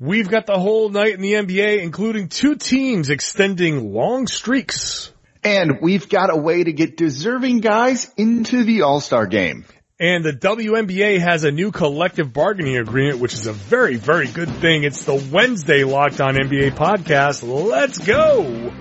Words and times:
We've 0.00 0.28
got 0.28 0.46
the 0.46 0.58
whole 0.58 0.88
night 0.88 1.14
in 1.14 1.20
the 1.20 1.34
NBA, 1.34 1.80
including 1.80 2.28
two 2.28 2.56
teams 2.56 3.10
extending 3.10 3.92
long 3.92 4.26
streaks. 4.26 5.12
And 5.44 5.78
we've 5.82 6.08
got 6.08 6.32
a 6.32 6.36
way 6.36 6.64
to 6.64 6.72
get 6.72 6.96
deserving 6.96 7.60
guys 7.60 8.10
into 8.16 8.64
the 8.64 8.82
All-Star 8.82 9.26
game. 9.26 9.64
And 10.00 10.24
the 10.24 10.32
WNBA 10.32 11.20
has 11.20 11.44
a 11.44 11.52
new 11.52 11.70
collective 11.70 12.32
bargaining 12.32 12.76
agreement, 12.76 13.20
which 13.20 13.34
is 13.34 13.46
a 13.46 13.52
very, 13.52 13.94
very 13.94 14.26
good 14.26 14.50
thing. 14.50 14.82
It's 14.82 15.04
the 15.04 15.14
Wednesday 15.30 15.84
Locked 15.84 16.20
On 16.20 16.34
NBA 16.34 16.72
podcast. 16.72 17.44
Let's 17.46 17.98
go! 17.98 18.72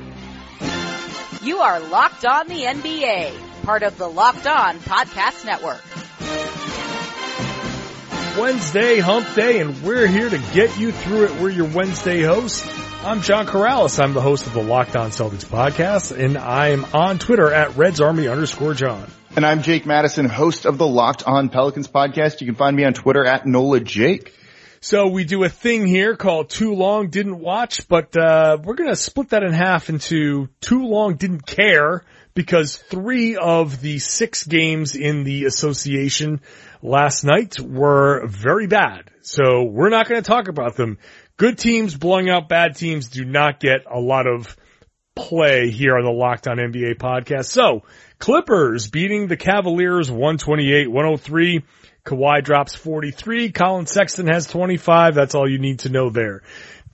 You 1.44 1.58
are 1.60 1.80
Locked 1.80 2.26
On 2.26 2.48
the 2.48 2.64
NBA, 2.64 3.64
part 3.64 3.84
of 3.84 4.00
the 4.00 4.08
Locked 4.08 4.48
On 4.48 4.80
Podcast 4.80 5.46
Network. 5.46 5.84
Wednesday 8.38 8.98
hump 9.00 9.32
day 9.36 9.60
and 9.60 9.84
we're 9.84 10.08
here 10.08 10.28
to 10.28 10.38
get 10.54 10.80
you 10.80 10.92
through 10.92 11.26
it. 11.26 11.40
We're 11.40 11.52
your 11.52 11.68
Wednesday 11.68 12.24
hosts. 12.24 12.68
I'm 13.04 13.22
John 13.22 13.46
Karalis. 13.46 14.04
I'm 14.04 14.16
the 14.16 14.22
host 14.22 14.48
of 14.48 14.54
the 14.54 14.64
Locked 14.64 14.96
On 14.96 15.12
Celtics 15.12 15.46
podcast 15.46 16.18
and 16.18 16.38
I'm 16.40 16.84
on 16.96 17.20
Twitter 17.20 17.54
at 17.54 17.78
Reds 17.78 18.02
Army 18.02 18.28
underscore 18.28 18.74
John. 18.74 19.08
And 19.36 19.46
I'm 19.46 19.62
Jake 19.62 19.86
Madison, 19.86 20.26
host 20.26 20.66
of 20.66 20.80
the 20.80 20.88
Locked 20.88 21.24
On 21.28 21.50
Pelicans 21.50 21.88
podcast. 21.88 22.42
You 22.42 22.48
can 22.48 22.56
find 22.56 22.76
me 22.76 22.84
on 22.86 22.94
Twitter 22.94 23.24
at 23.24 23.46
NOLA 23.46 23.82
Jake. 23.82 24.34
So 24.84 25.08
we 25.08 25.24
do 25.24 25.46
a 25.46 25.50
thing 25.50 25.88
here 25.88 26.18
called 26.18 26.50
Too 26.50 26.74
Long 26.74 27.08
Didn't 27.08 27.40
Watch, 27.40 27.88
but 27.88 28.18
uh, 28.18 28.58
we're 28.62 28.76
going 28.76 28.90
to 28.90 28.98
split 28.98 29.30
that 29.30 29.42
in 29.42 29.54
half 29.54 29.88
into 29.88 30.50
Too 30.60 30.86
Long 30.86 31.16
Didn't 31.16 31.46
Care 31.46 32.04
because 32.34 32.76
three 32.76 33.38
of 33.38 33.80
the 33.80 34.00
six 34.00 34.44
games 34.46 34.98
in 34.98 35.24
the 35.24 35.46
association 35.46 36.42
last 36.82 37.24
night 37.24 37.62
were 37.62 38.28
very 38.28 38.68
bad. 38.68 39.10
So 39.22 39.64
we're 39.64 39.88
not 39.88 40.10
going 40.10 40.22
to 40.22 40.28
talk 40.28 40.50
about 40.50 40.76
them. 40.76 40.98
Good 41.38 41.58
teams 41.58 41.96
blowing 41.96 42.30
out 42.30 42.50
bad 42.50 42.76
teams 42.76 43.08
do 43.08 43.24
not 43.24 43.62
get 43.62 43.86
a 43.90 44.02
lot 44.02 44.28
of 44.28 44.54
play 45.16 45.70
here 45.70 45.96
on 45.96 46.04
the 46.04 46.12
Locked 46.12 46.50
On 46.50 46.58
NBA 46.58 46.96
podcast. 46.98 47.46
So 47.46 47.84
Clippers 48.20 48.90
beating 48.90 49.28
the 49.28 49.38
Cavaliers 49.38 50.10
128-103. 50.10 51.64
Kawhi 52.06 52.44
drops 52.44 52.76
43. 52.76 53.52
Collin 53.52 53.86
Sexton 53.86 54.28
has 54.28 54.48
25. 54.48 55.16
That's 55.16 55.36
all 55.36 55.50
you 55.50 55.60
need 55.60 55.80
to 55.80 55.90
know 55.90 56.10
there. 56.10 56.44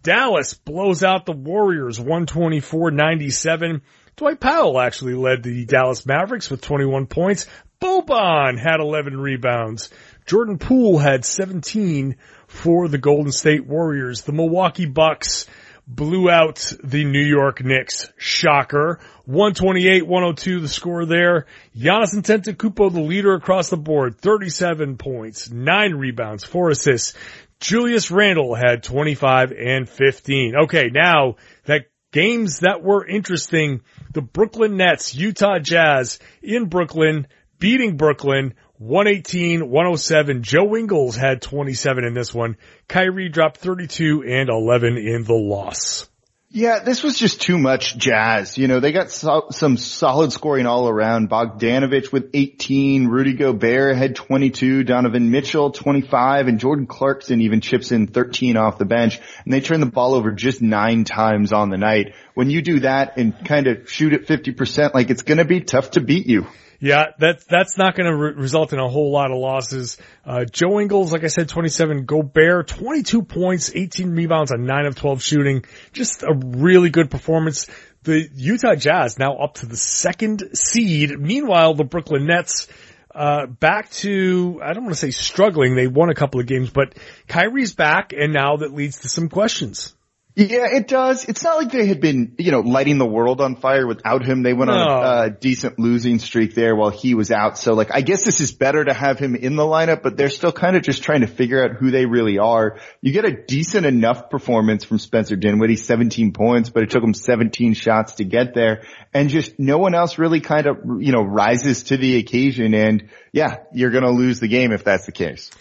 Dallas 0.04 0.54
blows 0.54 1.04
out 1.04 1.26
the 1.26 1.32
Warriors 1.34 2.00
124-97. 2.00 3.82
Dwight 4.16 4.40
Powell 4.40 4.80
actually 4.80 5.16
led 5.16 5.44
the 5.44 5.66
Dallas 5.66 6.06
Mavericks 6.06 6.50
with 6.50 6.62
21 6.62 7.08
points. 7.08 7.48
Boban 7.82 8.60
had 8.60 8.80
11 8.80 9.20
rebounds. 9.20 9.90
Jordan 10.26 10.58
Poole 10.58 11.00
had 11.00 11.26
17 11.26 12.18
for 12.48 12.88
the 12.88 12.98
Golden 12.98 13.32
State 13.32 13.66
Warriors. 13.66 14.22
The 14.22 14.34
Milwaukee 14.34 14.86
Bucks 14.86 15.48
blew 15.90 16.30
out 16.30 16.72
the 16.84 17.04
New 17.04 17.20
York 17.20 17.64
Knicks. 17.64 18.12
Shocker. 18.18 19.00
128-102 19.28 20.62
the 20.62 20.68
score 20.68 21.06
there. 21.06 21.48
Giannis 21.76 22.14
Antetokounmpo 22.14 22.94
the 22.94 23.02
leader 23.02 23.34
across 23.34 23.70
the 23.70 23.78
board. 23.78 24.20
37 24.22 24.98
points, 24.98 25.50
9 25.50 25.94
rebounds, 25.96 26.44
4 26.44 26.70
assists. 26.70 27.16
Julius 27.60 28.10
Randle 28.12 28.56
had 28.56 28.84
25 28.84 29.52
and 29.52 29.90
15. 29.90 30.56
Okay, 30.64 30.90
now 30.94 31.36
that 31.66 31.88
games 32.12 32.60
that 32.60 32.82
were 32.84 33.06
interesting, 33.06 33.82
the 34.14 34.22
Brooklyn 34.22 34.78
Nets, 34.78 35.14
Utah 35.16 35.60
Jazz 35.60 36.20
in 36.42 36.66
Brooklyn, 36.66 37.28
beating 37.60 37.98
Brooklyn 37.98 38.54
118-107. 38.82 40.42
Joe 40.42 40.76
Ingles 40.78 41.16
had 41.16 41.42
27 41.42 42.06
in 42.06 42.14
this 42.14 42.34
one. 42.34 42.56
Kyrie 42.88 43.30
dropped 43.30 43.58
32 43.58 44.24
and 44.26 44.50
11 44.50 44.98
in 44.98 45.24
the 45.26 45.34
loss. 45.34 46.08
Yeah, 46.52 46.80
this 46.80 47.04
was 47.04 47.20
just 47.20 47.42
too 47.42 47.60
much 47.60 47.96
jazz. 47.96 48.58
You 48.58 48.68
know, 48.68 48.80
they 48.80 48.92
got 48.92 49.12
so, 49.12 49.50
some 49.52 49.78
solid 49.78 50.32
scoring 50.32 50.66
all 50.66 50.90
around. 50.90 51.30
Bogdanovich 51.30 52.12
with 52.12 52.32
18, 52.34 53.08
Rudy 53.08 53.34
Gobert 53.34 53.96
had 53.96 54.16
22, 54.16 54.84
Donovan 54.84 55.30
Mitchell 55.30 55.70
25, 55.70 56.48
and 56.48 56.60
Jordan 56.60 56.88
Clarkson 56.88 57.42
even 57.42 57.62
chips 57.62 57.92
in 57.92 58.08
13 58.08 58.58
off 58.58 58.80
the 58.80 58.86
bench. 58.86 59.20
And 59.44 59.54
they 59.54 59.62
turn 59.62 59.80
the 59.80 59.86
ball 59.86 60.16
over 60.16 60.32
just 60.32 60.60
nine 60.60 61.04
times 61.04 61.54
on 61.54 61.70
the 61.70 61.78
night. 61.78 62.16
When 62.34 62.50
you 62.50 62.64
do 62.64 62.80
that 62.80 63.18
and 63.18 63.46
kind 63.46 63.68
of 63.68 63.92
shoot 63.92 64.14
at 64.14 64.26
50%, 64.26 64.96
like 64.96 65.12
it's 65.12 65.22
going 65.22 65.38
to 65.38 65.46
be 65.46 65.62
tough 65.62 65.92
to 65.92 66.02
beat 66.02 66.26
you. 66.26 66.48
Yeah, 66.80 67.08
that's 67.18 67.44
that's 67.46 67.78
not 67.78 67.96
going 67.96 68.10
to 68.10 68.16
re- 68.16 68.34
result 68.34 68.72
in 68.72 68.80
a 68.80 68.88
whole 68.88 69.12
lot 69.12 69.32
of 69.32 69.38
losses. 69.38 69.98
Uh, 70.26 70.46
Joe 70.46 70.80
Ingles, 70.80 71.12
like 71.12 71.26
I 71.26 71.28
said, 71.28 71.50
27. 71.50 72.06
Gobert, 72.06 72.70
22 72.70 73.24
points, 73.24 73.72
18 73.76 74.12
rebounds 74.12 74.52
on 74.52 74.66
9 74.66 74.86
of 74.86 74.96
12 74.96 75.22
shooting. 75.22 75.66
Just 75.92 76.24
a 76.24 76.34
really 76.34 76.90
good 76.90 77.12
performance. 77.12 77.68
The 78.04 78.30
Utah 78.34 78.76
Jazz 78.76 79.20
now 79.20 79.36
up 79.38 79.56
to 79.56 79.66
the 79.66 79.76
second 79.76 80.52
seed. 80.54 81.20
Meanwhile, 81.20 81.74
the 81.74 81.84
Brooklyn 81.84 82.26
Nets, 82.26 82.70
uh, 83.14 83.48
back 83.48 83.90
to, 83.92 84.62
I 84.64 84.72
don't 84.72 84.84
want 84.84 84.96
to 84.96 85.00
say 85.00 85.12
struggling. 85.12 85.76
They 85.76 85.88
won 85.88 86.10
a 86.10 86.16
couple 86.16 86.40
of 86.40 86.48
games, 86.48 86.70
but 86.70 86.96
Kyrie's 87.28 87.74
back 87.74 88.14
and 88.14 88.32
now 88.32 88.58
that 88.58 88.74
leads 88.74 89.02
to 89.02 89.10
some 89.10 89.28
questions. 89.28 89.94
Yeah, 90.40 90.68
it 90.72 90.88
does. 90.88 91.26
It's 91.26 91.44
not 91.44 91.58
like 91.58 91.70
they 91.70 91.86
had 91.86 92.00
been, 92.00 92.36
you 92.38 92.54
know, 92.54 92.62
lighting 92.62 92.98
the 92.98 93.06
world 93.06 93.42
on 93.42 93.58
fire 93.58 93.86
without 93.86 94.24
him. 94.24 94.42
They 94.42 94.54
went 94.54 94.72
no. 94.72 94.78
on 94.78 94.88
a 94.88 95.06
uh, 95.06 95.30
decent 95.30 95.78
losing 95.78 96.18
streak 96.20 96.56
there 96.56 96.78
while 96.78 96.92
he 96.92 97.14
was 97.14 97.30
out. 97.30 97.58
So 97.58 97.74
like, 97.74 97.94
I 97.94 98.00
guess 98.00 98.24
this 98.24 98.40
is 98.40 98.54
better 98.54 98.86
to 98.86 98.94
have 98.94 99.20
him 99.20 99.36
in 99.36 99.58
the 99.58 99.64
lineup, 99.64 100.02
but 100.02 100.16
they're 100.16 100.30
still 100.30 100.54
kind 100.54 100.78
of 100.78 100.82
just 100.82 101.04
trying 101.04 101.22
to 101.22 101.28
figure 101.28 101.62
out 101.62 101.76
who 101.76 101.92
they 101.92 102.06
really 102.06 102.38
are. 102.38 102.80
You 103.02 103.12
get 103.12 103.26
a 103.26 103.32
decent 103.32 103.86
enough 103.86 104.30
performance 104.30 104.86
from 104.86 104.98
Spencer 104.98 105.36
Dinwiddie, 105.36 105.76
17 105.76 106.32
points, 106.32 106.70
but 106.70 106.84
it 106.84 106.90
took 106.90 107.04
him 107.04 107.14
17 107.14 107.74
shots 107.74 108.14
to 108.14 108.24
get 108.24 108.54
there 108.54 108.84
and 109.14 109.30
just 109.30 109.60
no 109.60 109.78
one 109.78 109.94
else 109.94 110.18
really 110.18 110.40
kind 110.40 110.68
of, 110.68 110.78
you 111.02 111.12
know, 111.12 111.22
rises 111.22 111.84
to 111.84 111.98
the 111.98 112.16
occasion. 112.16 112.74
And 112.74 113.10
yeah, 113.34 113.58
you're 113.74 113.92
going 113.92 114.06
to 114.06 114.12
lose 114.12 114.40
the 114.40 114.48
game 114.48 114.72
if 114.72 114.86
that's 114.86 115.06
the 115.06 115.12
case. 115.12 115.52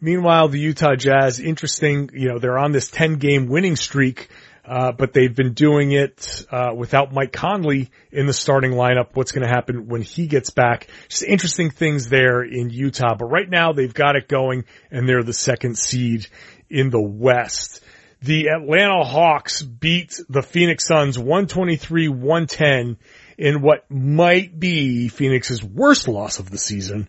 Meanwhile, 0.00 0.48
the 0.48 0.60
Utah 0.60 0.94
Jazz, 0.94 1.40
interesting, 1.40 2.10
you 2.12 2.28
know, 2.28 2.38
they're 2.38 2.58
on 2.58 2.72
this 2.72 2.88
10 2.88 3.16
game 3.16 3.48
winning 3.48 3.74
streak, 3.74 4.28
uh, 4.64 4.92
but 4.92 5.12
they've 5.12 5.34
been 5.34 5.54
doing 5.54 5.90
it, 5.92 6.46
uh, 6.52 6.72
without 6.76 7.12
Mike 7.12 7.32
Conley 7.32 7.90
in 8.12 8.26
the 8.26 8.32
starting 8.32 8.72
lineup. 8.72 9.08
What's 9.14 9.32
going 9.32 9.46
to 9.46 9.52
happen 9.52 9.88
when 9.88 10.02
he 10.02 10.26
gets 10.26 10.50
back? 10.50 10.88
Just 11.08 11.24
interesting 11.24 11.70
things 11.70 12.08
there 12.08 12.42
in 12.42 12.70
Utah, 12.70 13.14
but 13.18 13.26
right 13.26 13.48
now 13.48 13.72
they've 13.72 13.92
got 13.92 14.14
it 14.14 14.28
going 14.28 14.64
and 14.90 15.08
they're 15.08 15.24
the 15.24 15.32
second 15.32 15.76
seed 15.76 16.28
in 16.70 16.90
the 16.90 17.02
West. 17.02 17.80
The 18.20 18.48
Atlanta 18.48 19.04
Hawks 19.04 19.62
beat 19.62 20.20
the 20.28 20.42
Phoenix 20.42 20.86
Suns 20.86 21.16
123-110 21.16 22.96
in 23.36 23.62
what 23.62 23.88
might 23.88 24.58
be 24.58 25.08
Phoenix's 25.08 25.62
worst 25.62 26.08
loss 26.08 26.40
of 26.40 26.50
the 26.50 26.58
season. 26.58 27.08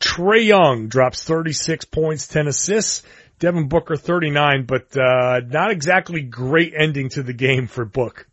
Trae 0.00 0.44
Young 0.44 0.88
drops 0.88 1.22
36 1.24 1.86
points, 1.86 2.28
10 2.28 2.48
assists. 2.48 3.02
Devin 3.38 3.68
Booker 3.68 3.96
39, 3.96 4.64
but 4.64 4.96
uh, 4.96 5.40
not 5.46 5.70
exactly 5.70 6.22
great 6.22 6.72
ending 6.74 7.10
to 7.10 7.22
the 7.22 7.34
game 7.34 7.66
for 7.66 7.84
Book. 7.84 8.25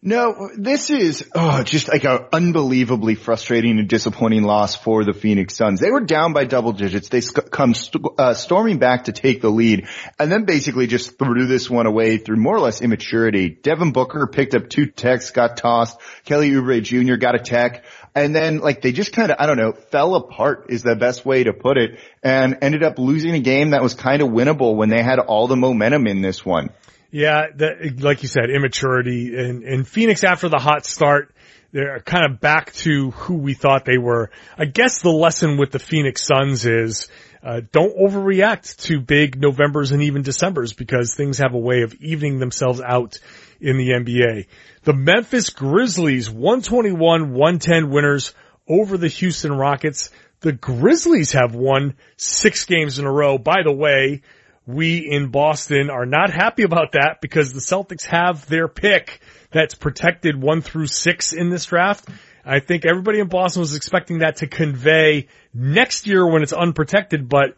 No, 0.00 0.48
this 0.56 0.90
is 0.90 1.28
oh, 1.34 1.64
just 1.64 1.88
like 1.88 2.04
an 2.04 2.26
unbelievably 2.32 3.16
frustrating 3.16 3.80
and 3.80 3.88
disappointing 3.88 4.44
loss 4.44 4.76
for 4.76 5.02
the 5.02 5.12
Phoenix 5.12 5.56
Suns. 5.56 5.80
They 5.80 5.90
were 5.90 6.02
down 6.02 6.32
by 6.32 6.44
double 6.44 6.72
digits. 6.72 7.08
They 7.08 7.20
sc- 7.20 7.50
come 7.50 7.74
st- 7.74 8.06
uh, 8.16 8.34
storming 8.34 8.78
back 8.78 9.04
to 9.04 9.12
take 9.12 9.40
the 9.40 9.50
lead 9.50 9.88
and 10.16 10.30
then 10.30 10.44
basically 10.44 10.86
just 10.86 11.18
threw 11.18 11.48
this 11.48 11.68
one 11.68 11.86
away 11.86 12.18
through 12.18 12.36
more 12.36 12.54
or 12.54 12.60
less 12.60 12.80
immaturity. 12.80 13.48
Devin 13.48 13.90
Booker 13.90 14.28
picked 14.28 14.54
up 14.54 14.68
two 14.68 14.86
techs, 14.86 15.32
got 15.32 15.56
tossed. 15.56 15.98
Kelly 16.24 16.52
Oubre 16.52 16.80
Jr. 16.80 17.16
got 17.16 17.34
a 17.34 17.40
tech. 17.40 17.84
And 18.14 18.32
then 18.32 18.58
like 18.58 18.82
they 18.82 18.92
just 18.92 19.12
kind 19.12 19.32
of, 19.32 19.38
I 19.40 19.46
don't 19.46 19.58
know, 19.58 19.72
fell 19.72 20.14
apart 20.14 20.66
is 20.68 20.84
the 20.84 20.94
best 20.94 21.26
way 21.26 21.42
to 21.42 21.52
put 21.52 21.76
it 21.76 21.98
and 22.22 22.58
ended 22.62 22.84
up 22.84 23.00
losing 23.00 23.34
a 23.34 23.40
game 23.40 23.70
that 23.70 23.82
was 23.82 23.94
kind 23.94 24.22
of 24.22 24.28
winnable 24.28 24.76
when 24.76 24.90
they 24.90 25.02
had 25.02 25.18
all 25.18 25.48
the 25.48 25.56
momentum 25.56 26.06
in 26.06 26.22
this 26.22 26.46
one. 26.46 26.70
Yeah, 27.10 27.46
that, 27.56 28.00
like 28.00 28.22
you 28.22 28.28
said, 28.28 28.50
immaturity 28.50 29.36
and, 29.38 29.62
and 29.62 29.88
Phoenix 29.88 30.24
after 30.24 30.48
the 30.48 30.58
hot 30.58 30.84
start, 30.84 31.34
they're 31.72 32.00
kind 32.00 32.30
of 32.30 32.40
back 32.40 32.72
to 32.72 33.10
who 33.12 33.34
we 33.34 33.54
thought 33.54 33.84
they 33.84 33.98
were. 33.98 34.30
I 34.56 34.66
guess 34.66 35.00
the 35.00 35.10
lesson 35.10 35.58
with 35.58 35.70
the 35.70 35.78
Phoenix 35.78 36.24
Suns 36.24 36.66
is, 36.66 37.08
uh, 37.42 37.60
don't 37.72 37.96
overreact 37.96 38.82
to 38.84 39.00
big 39.00 39.40
Novembers 39.40 39.92
and 39.92 40.02
even 40.02 40.22
Decembers 40.22 40.72
because 40.72 41.14
things 41.14 41.38
have 41.38 41.54
a 41.54 41.58
way 41.58 41.82
of 41.82 41.94
evening 41.94 42.38
themselves 42.38 42.80
out 42.80 43.18
in 43.60 43.76
the 43.76 43.90
NBA. 43.90 44.46
The 44.82 44.92
Memphis 44.92 45.50
Grizzlies 45.50 46.28
121-110 46.28 47.90
winners 47.90 48.34
over 48.68 48.98
the 48.98 49.08
Houston 49.08 49.52
Rockets. 49.52 50.10
The 50.40 50.52
Grizzlies 50.52 51.32
have 51.32 51.54
won 51.54 51.94
six 52.16 52.64
games 52.64 52.98
in 52.98 53.04
a 53.04 53.12
row. 53.12 53.38
By 53.38 53.62
the 53.64 53.72
way, 53.72 54.22
we 54.68 54.98
in 54.98 55.30
Boston 55.30 55.88
are 55.88 56.04
not 56.04 56.28
happy 56.28 56.62
about 56.62 56.92
that 56.92 57.22
because 57.22 57.54
the 57.54 57.60
Celtics 57.60 58.04
have 58.04 58.46
their 58.48 58.68
pick 58.68 59.20
that's 59.50 59.74
protected 59.74 60.38
one 60.38 60.60
through 60.60 60.88
six 60.88 61.32
in 61.32 61.48
this 61.48 61.64
draft. 61.64 62.06
I 62.44 62.60
think 62.60 62.84
everybody 62.84 63.18
in 63.18 63.28
Boston 63.28 63.60
was 63.60 63.74
expecting 63.74 64.18
that 64.18 64.36
to 64.36 64.46
convey 64.46 65.28
next 65.54 66.06
year 66.06 66.30
when 66.30 66.42
it's 66.42 66.52
unprotected, 66.52 67.30
but 67.30 67.56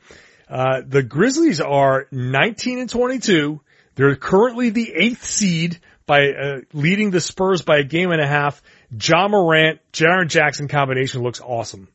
uh, 0.49 0.83
the 0.87 1.03
Grizzlies 1.03 1.61
are 1.61 2.07
19 2.13 2.79
and 2.79 2.89
22. 2.89 3.61
They're 3.97 4.15
currently 4.15 4.71
the 4.71 4.93
eighth 4.95 5.25
seed 5.25 5.81
by 6.07 6.31
uh, 6.31 6.59
leading 6.73 7.11
the 7.11 7.21
Spurs 7.21 7.63
by 7.63 7.79
a 7.79 7.85
game 7.85 8.13
and 8.13 8.21
a 8.21 8.27
half. 8.27 8.63
Ja 9.03 9.27
Morant, 9.27 9.81
Jaren 9.93 10.29
Jackson 10.29 10.69
combination 10.69 11.23
looks 11.23 11.41
awesome. 11.41 11.89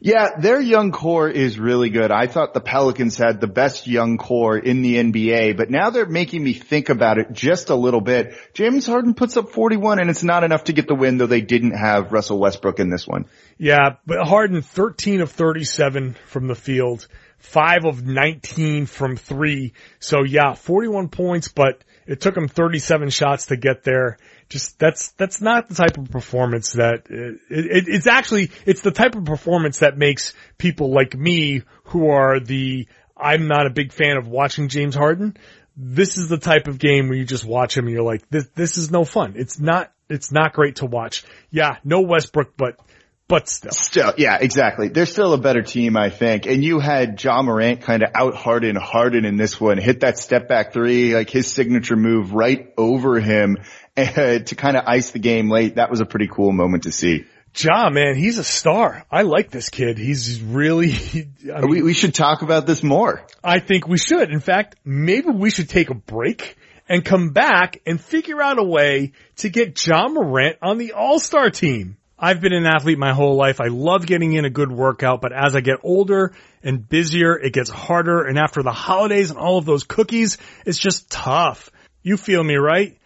Yeah, 0.00 0.36
their 0.38 0.60
young 0.60 0.92
core 0.92 1.28
is 1.28 1.58
really 1.58 1.90
good. 1.90 2.12
I 2.12 2.26
thought 2.26 2.54
the 2.54 2.60
Pelicans 2.60 3.16
had 3.16 3.40
the 3.40 3.48
best 3.48 3.86
young 3.86 4.16
core 4.16 4.56
in 4.56 4.82
the 4.82 4.96
NBA, 4.96 5.56
but 5.56 5.70
now 5.70 5.90
they're 5.90 6.06
making 6.06 6.44
me 6.44 6.52
think 6.52 6.88
about 6.88 7.18
it 7.18 7.32
just 7.32 7.70
a 7.70 7.74
little 7.74 8.00
bit. 8.00 8.34
James 8.54 8.86
Harden 8.86 9.14
puts 9.14 9.36
up 9.36 9.50
41 9.50 9.98
and 9.98 10.08
it's 10.08 10.22
not 10.22 10.44
enough 10.44 10.64
to 10.64 10.72
get 10.72 10.86
the 10.86 10.94
win, 10.94 11.18
though 11.18 11.26
they 11.26 11.40
didn't 11.40 11.76
have 11.76 12.12
Russell 12.12 12.38
Westbrook 12.38 12.78
in 12.78 12.90
this 12.90 13.06
one. 13.06 13.26
Yeah, 13.58 13.96
but 14.06 14.24
Harden 14.26 14.62
13 14.62 15.20
of 15.20 15.32
37 15.32 16.14
from 16.26 16.46
the 16.46 16.54
field, 16.54 17.08
5 17.38 17.84
of 17.84 18.06
19 18.06 18.86
from 18.86 19.16
3. 19.16 19.72
So 19.98 20.22
yeah, 20.22 20.54
41 20.54 21.08
points, 21.08 21.48
but 21.48 21.82
it 22.08 22.22
took 22.22 22.36
him 22.36 22.48
37 22.48 23.10
shots 23.10 23.46
to 23.46 23.56
get 23.56 23.84
there 23.84 24.16
just 24.48 24.78
that's 24.78 25.10
that's 25.12 25.40
not 25.40 25.68
the 25.68 25.74
type 25.74 25.98
of 25.98 26.10
performance 26.10 26.72
that 26.72 27.06
it, 27.10 27.38
it, 27.50 27.84
it's 27.86 28.06
actually 28.06 28.50
it's 28.64 28.80
the 28.80 28.90
type 28.90 29.14
of 29.14 29.24
performance 29.24 29.80
that 29.80 29.98
makes 29.98 30.32
people 30.56 30.90
like 30.90 31.14
me 31.14 31.62
who 31.84 32.08
are 32.08 32.40
the 32.40 32.88
I'm 33.16 33.46
not 33.46 33.66
a 33.66 33.70
big 33.70 33.92
fan 33.92 34.16
of 34.16 34.26
watching 34.26 34.68
James 34.68 34.94
Harden. 34.94 35.36
This 35.76 36.16
is 36.16 36.28
the 36.28 36.38
type 36.38 36.66
of 36.66 36.78
game 36.78 37.08
where 37.08 37.18
you 37.18 37.24
just 37.24 37.44
watch 37.44 37.76
him 37.76 37.86
and 37.86 37.94
you're 37.94 38.02
like 38.02 38.28
this 38.30 38.48
this 38.54 38.78
is 38.78 38.90
no 38.90 39.04
fun. 39.04 39.34
It's 39.36 39.60
not 39.60 39.92
it's 40.08 40.32
not 40.32 40.54
great 40.54 40.76
to 40.76 40.86
watch. 40.86 41.24
Yeah, 41.50 41.76
no 41.84 42.00
Westbrook, 42.00 42.56
but 42.56 42.80
but 43.28 43.48
still. 43.48 43.72
Still, 43.72 44.14
yeah, 44.16 44.38
exactly. 44.40 44.88
They're 44.88 45.06
still 45.06 45.34
a 45.34 45.38
better 45.38 45.62
team, 45.62 45.96
I 45.96 46.08
think. 46.08 46.46
And 46.46 46.64
you 46.64 46.80
had 46.80 47.22
Ja 47.22 47.42
Morant 47.42 47.82
kind 47.82 48.02
of 48.02 48.10
out 48.14 48.34
Harden 48.34 48.74
Harden 48.74 49.26
in 49.26 49.36
this 49.36 49.60
one, 49.60 49.76
hit 49.76 50.00
that 50.00 50.18
step 50.18 50.48
back 50.48 50.72
three, 50.72 51.14
like 51.14 51.28
his 51.28 51.52
signature 51.52 51.96
move 51.96 52.32
right 52.32 52.72
over 52.78 53.20
him 53.20 53.58
uh, 53.96 54.04
to 54.38 54.54
kind 54.56 54.76
of 54.76 54.84
ice 54.86 55.10
the 55.10 55.18
game 55.18 55.50
late. 55.50 55.76
That 55.76 55.90
was 55.90 56.00
a 56.00 56.06
pretty 56.06 56.28
cool 56.28 56.52
moment 56.52 56.84
to 56.84 56.92
see. 56.92 57.26
Ja, 57.56 57.90
man, 57.90 58.14
he's 58.14 58.38
a 58.38 58.44
star. 58.44 59.04
I 59.10 59.22
like 59.22 59.50
this 59.50 59.68
kid. 59.68 59.98
He's 59.98 60.40
really. 60.40 60.92
I 61.54 61.60
mean, 61.60 61.70
we 61.70 61.82
we 61.82 61.94
should 61.94 62.14
talk 62.14 62.42
about 62.42 62.66
this 62.66 62.82
more. 62.82 63.26
I 63.44 63.58
think 63.58 63.86
we 63.86 63.98
should. 63.98 64.30
In 64.30 64.40
fact, 64.40 64.76
maybe 64.84 65.28
we 65.30 65.50
should 65.50 65.68
take 65.68 65.90
a 65.90 65.94
break 65.94 66.56
and 66.88 67.04
come 67.04 67.30
back 67.30 67.80
and 67.86 68.00
figure 68.00 68.40
out 68.40 68.58
a 68.58 68.64
way 68.64 69.12
to 69.36 69.50
get 69.50 69.86
Ja 69.86 70.08
Morant 70.08 70.56
on 70.62 70.78
the 70.78 70.92
All 70.92 71.18
Star 71.18 71.50
team. 71.50 71.98
I've 72.18 72.40
been 72.40 72.52
an 72.52 72.66
athlete 72.66 72.98
my 72.98 73.12
whole 73.12 73.36
life. 73.36 73.60
I 73.60 73.68
love 73.68 74.06
getting 74.06 74.32
in 74.32 74.44
a 74.44 74.50
good 74.50 74.72
workout, 74.72 75.20
but 75.20 75.32
as 75.32 75.54
I 75.54 75.60
get 75.60 75.78
older 75.84 76.32
and 76.64 76.88
busier, 76.88 77.38
it 77.38 77.52
gets 77.52 77.70
harder. 77.70 78.24
And 78.24 78.38
after 78.38 78.62
the 78.62 78.72
holidays 78.72 79.30
and 79.30 79.38
all 79.38 79.58
of 79.58 79.64
those 79.64 79.84
cookies, 79.84 80.38
it's 80.66 80.78
just 80.78 81.10
tough. 81.10 81.70
You 82.02 82.16
feel 82.16 82.42
me, 82.42 82.56
right? 82.56 82.98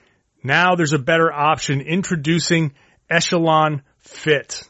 Now 0.42 0.76
there's 0.76 0.94
a 0.94 0.98
better 0.98 1.30
option 1.30 1.82
introducing 1.82 2.72
Echelon 3.10 3.82
Fit. 3.98 4.68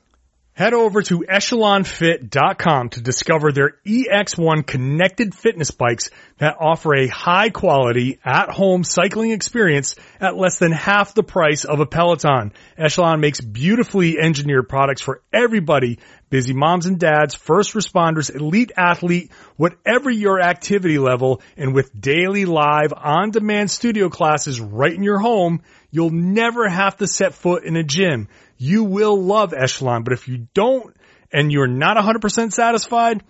Head 0.62 0.75
over 0.75 1.03
to 1.03 1.25
echelonfit.com 1.29 2.91
to 2.91 3.00
discover 3.00 3.50
their 3.50 3.79
EX1 3.85 4.64
connected 4.64 5.35
fitness 5.35 5.73
bikes 5.73 6.11
that 6.38 6.55
offer 6.61 6.94
a 6.94 7.09
high 7.09 7.50
quality 7.50 8.20
at 8.25 8.49
home 8.49 8.85
cycling 8.85 9.32
experience 9.32 9.97
at 10.20 10.37
less 10.37 10.61
than 10.61 10.70
half 10.70 11.14
the 11.14 11.25
price 11.25 11.64
of 11.64 11.81
a 11.81 11.87
Peloton. 11.87 12.53
Echelon 12.79 13.19
makes 13.19 13.41
beautifully 13.41 14.20
engineered 14.20 14.69
products 14.69 15.03
for 15.03 15.20
everybody, 15.32 15.99
busy 16.31 16.53
moms 16.55 16.87
and 16.87 17.00
dads, 17.00 17.35
first 17.35 17.75
responders, 17.75 18.32
elite 18.32 18.70
athlete, 18.76 19.32
whatever 19.56 20.12
your 20.12 20.41
activity 20.41 21.00
level, 21.00 21.43
and 21.56 21.75
with 21.75 22.00
daily 22.00 22.44
live 22.44 22.93
on 22.97 23.32
demand 23.32 23.69
studio 23.69 24.08
classes 24.08 24.61
right 24.61 24.94
in 24.94 25.03
your 25.03 25.19
home, 25.19 25.61
you'll 25.91 26.11
never 26.11 26.69
have 26.69 26.97
to 26.99 27.08
set 27.08 27.35
foot 27.35 27.65
in 27.65 27.75
a 27.75 27.82
gym 27.82 28.29
you 28.62 28.85
will 28.85 29.20
love 29.20 29.53
Echelon. 29.53 30.05
But 30.05 30.12
if 30.12 30.29
you 30.29 30.47
don't 30.55 30.97
and 31.32 31.50
you're 31.50 31.67
not 31.67 31.97
100% 31.97 32.53
satisfied, 32.53 33.25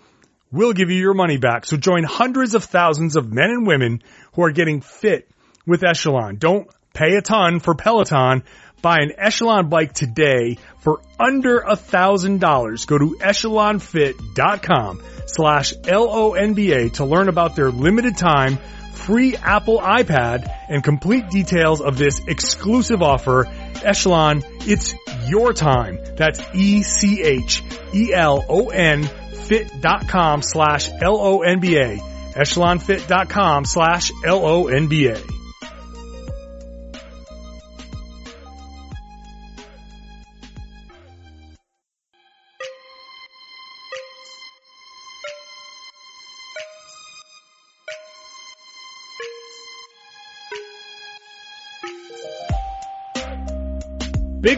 we'll 0.50 0.74
give 0.74 0.90
you 0.90 0.98
your 0.98 1.14
money 1.14 1.38
back. 1.38 1.64
So 1.64 1.78
join 1.78 2.04
hundreds 2.04 2.54
of 2.54 2.64
thousands 2.64 3.16
of 3.16 3.32
men 3.32 3.50
and 3.50 3.66
women 3.66 4.02
who 4.34 4.42
are 4.42 4.50
getting 4.50 4.82
fit 4.82 5.30
with 5.66 5.84
Echelon. 5.84 6.36
Don't 6.36 6.68
pay 6.92 7.16
a 7.16 7.22
ton 7.22 7.60
for 7.60 7.74
Peloton. 7.74 8.42
Buy 8.82 8.98
an 8.98 9.12
Echelon 9.16 9.70
bike 9.70 9.94
today 9.94 10.58
for 10.80 11.00
under 11.18 11.60
a 11.60 11.76
thousand 11.76 12.40
dollars. 12.40 12.84
Go 12.84 12.98
to 12.98 13.16
echelonfit.com 13.20 15.02
slash 15.26 15.72
L-O-N-B-A 15.86 16.90
to 16.90 17.04
learn 17.04 17.28
about 17.28 17.56
their 17.56 17.70
limited 17.70 18.18
time 18.18 18.58
free 18.92 19.36
Apple 19.36 19.78
iPad 19.78 20.48
and 20.68 20.82
complete 20.84 21.28
details 21.30 21.80
of 21.80 21.96
this 21.98 22.20
exclusive 22.26 23.02
offer. 23.02 23.48
Echelon, 23.82 24.42
it's 24.60 24.94
your 25.26 25.52
time. 25.52 25.98
That's 26.16 26.40
E-C-H-E-L-O-N 26.54 27.62
fit.com 29.02 30.42
slash 30.42 30.88
L-O-N-B-A. 30.90 31.98
Echelonfit.com 32.34 33.64
slash 33.64 34.10
L-O-N-B-A. 34.24 35.31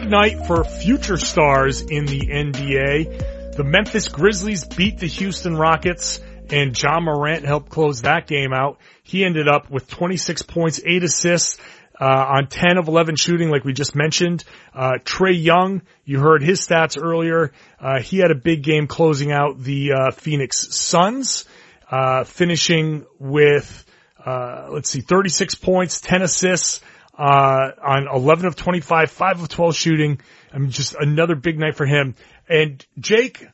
Night 0.07 0.45
for 0.45 0.63
future 0.63 1.17
stars 1.17 1.81
in 1.81 2.05
the 2.05 2.27
NBA. 2.27 3.55
The 3.55 3.63
Memphis 3.63 4.07
Grizzlies 4.07 4.63
beat 4.65 4.99
the 4.99 5.07
Houston 5.07 5.55
Rockets 5.55 6.19
and 6.49 6.79
Ja 6.79 6.99
Morant 6.99 7.45
helped 7.45 7.69
close 7.69 8.03
that 8.03 8.27
game 8.27 8.53
out. 8.53 8.77
He 9.03 9.25
ended 9.25 9.47
up 9.47 9.69
with 9.71 9.89
26 9.89 10.43
points, 10.43 10.79
8 10.85 11.03
assists, 11.03 11.57
uh, 11.99 12.05
on 12.05 12.47
10 12.47 12.77
of 12.77 12.87
11 12.87 13.15
shooting 13.15 13.49
like 13.49 13.63
we 13.63 13.73
just 13.73 13.95
mentioned. 13.95 14.43
Uh, 14.73 14.99
Trae 15.03 15.41
Young, 15.41 15.81
you 16.03 16.19
heard 16.19 16.43
his 16.43 16.65
stats 16.65 17.01
earlier. 17.01 17.51
Uh, 17.79 17.99
he 18.01 18.17
had 18.17 18.31
a 18.31 18.35
big 18.35 18.63
game 18.63 18.87
closing 18.87 19.31
out 19.31 19.59
the, 19.59 19.93
uh, 19.93 20.11
Phoenix 20.11 20.75
Suns, 20.75 21.45
uh, 21.89 22.23
finishing 22.25 23.05
with, 23.19 23.85
uh, 24.23 24.67
let's 24.69 24.89
see, 24.89 25.01
36 25.01 25.55
points, 25.55 26.01
10 26.01 26.21
assists, 26.21 26.81
uh, 27.17 27.71
on 27.81 28.07
11 28.13 28.45
of 28.45 28.55
25, 28.55 29.11
5 29.11 29.43
of 29.43 29.49
12 29.49 29.75
shooting. 29.75 30.21
I 30.53 30.57
mean, 30.57 30.71
just 30.71 30.95
another 30.95 31.35
big 31.35 31.57
night 31.57 31.75
for 31.75 31.85
him. 31.85 32.15
And 32.47 32.85
Jake, 32.99 33.45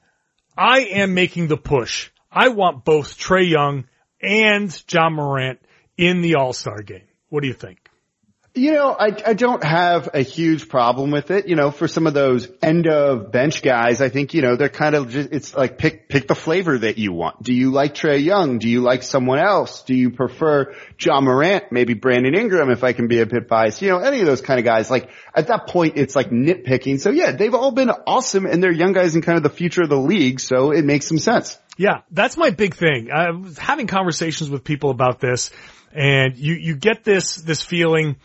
I 0.58 0.82
am 0.82 1.14
making 1.14 1.48
the 1.48 1.58
push. 1.58 2.10
I 2.32 2.50
want 2.50 2.86
both 2.86 3.18
Trae 3.18 3.50
Young 3.50 3.86
and 4.22 4.84
Ja 4.92 5.10
Morant 5.10 5.60
in 5.98 6.22
the 6.22 6.36
All-Star 6.36 6.82
game. 6.82 7.08
What 7.30 7.42
do 7.42 7.48
you 7.48 7.54
think? 7.54 7.91
You 8.54 8.74
know, 8.74 8.92
I, 8.92 9.16
I 9.26 9.34
don't 9.34 9.64
have 9.64 10.10
a 10.14 10.20
huge 10.20 10.68
problem 10.68 11.10
with 11.10 11.32
it. 11.32 11.48
You 11.48 11.56
know, 11.56 11.72
for 11.72 11.88
some 11.88 12.06
of 12.06 12.14
those 12.14 12.50
end 12.62 12.86
of 12.86 13.32
bench 13.32 13.62
guys, 13.62 14.02
I 14.02 14.10
think, 14.10 14.34
you 14.34 14.42
know, 14.42 14.58
they're 14.58 14.68
kind 14.68 14.94
of 14.94 15.10
just, 15.10 15.30
it's 15.32 15.54
like 15.56 15.78
pick, 15.78 16.10
pick 16.10 16.28
the 16.28 16.36
flavor 16.36 16.78
that 16.78 16.98
you 16.98 17.14
want. 17.14 17.42
Do 17.42 17.54
you 17.54 17.72
like 17.72 17.96
Trae 17.96 18.22
Young? 18.22 18.60
Do 18.60 18.68
you 18.68 18.82
like 18.82 19.04
someone 19.04 19.40
else? 19.40 19.84
Do 19.84 19.96
you 19.96 20.10
prefer 20.10 20.76
Ja 21.00 21.22
Morant? 21.22 21.72
Maybe 21.72 21.94
Brandon 21.94 22.36
Ingram 22.36 22.70
if 22.70 22.84
I 22.84 22.92
can 22.92 23.08
be 23.08 23.22
a 23.22 23.26
bit 23.26 23.48
biased. 23.48 23.82
You 23.82 23.92
know, 23.92 24.00
any 24.00 24.20
of 24.20 24.26
those 24.26 24.42
kind 24.42 24.60
of 24.60 24.66
guys. 24.66 24.92
Like 24.92 25.10
at 25.34 25.48
that 25.48 25.68
point, 25.68 25.94
it's 25.96 26.18
like 26.18 26.30
nitpicking. 26.30 27.00
So 27.00 27.10
yeah, 27.10 27.32
they've 27.32 27.56
all 27.56 27.72
been 27.72 27.90
awesome 27.90 28.46
and 28.46 28.62
they're 28.62 28.74
young 28.74 28.92
guys 28.92 29.16
in 29.16 29.22
kind 29.22 29.38
of 29.38 29.44
the 29.44 29.50
future 29.50 29.84
of 29.84 29.90
the 29.90 29.96
league. 29.96 30.42
So 30.42 30.72
it 30.72 30.84
makes 30.84 31.08
some 31.08 31.20
sense. 31.20 31.58
Yeah, 31.78 32.02
that's 32.12 32.36
my 32.36 32.50
big 32.50 32.76
thing. 32.76 33.12
I 33.14 33.32
was 33.32 33.58
having 33.58 33.88
conversations 33.88 34.50
with 34.50 34.66
people 34.66 34.90
about 34.90 35.22
this 35.22 35.52
and 35.94 36.36
you, 36.36 36.56
you 36.56 36.76
get 36.76 37.06
this, 37.06 37.36
this 37.36 37.64
feeling, 37.64 38.18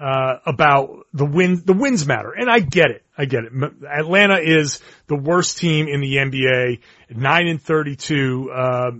uh, 0.00 0.36
about 0.46 1.06
the 1.12 1.24
win, 1.24 1.62
the 1.64 1.72
wins 1.72 2.06
matter. 2.06 2.32
And 2.32 2.48
I 2.48 2.60
get 2.60 2.90
it. 2.90 3.04
I 3.16 3.24
get 3.24 3.44
it. 3.44 3.52
Atlanta 3.84 4.38
is 4.40 4.80
the 5.06 5.16
worst 5.16 5.58
team 5.58 5.88
in 5.88 6.00
the 6.00 6.16
NBA, 6.16 6.80
9 7.10 7.46
and 7.48 7.60
32, 7.60 8.50
uh, 8.54 8.90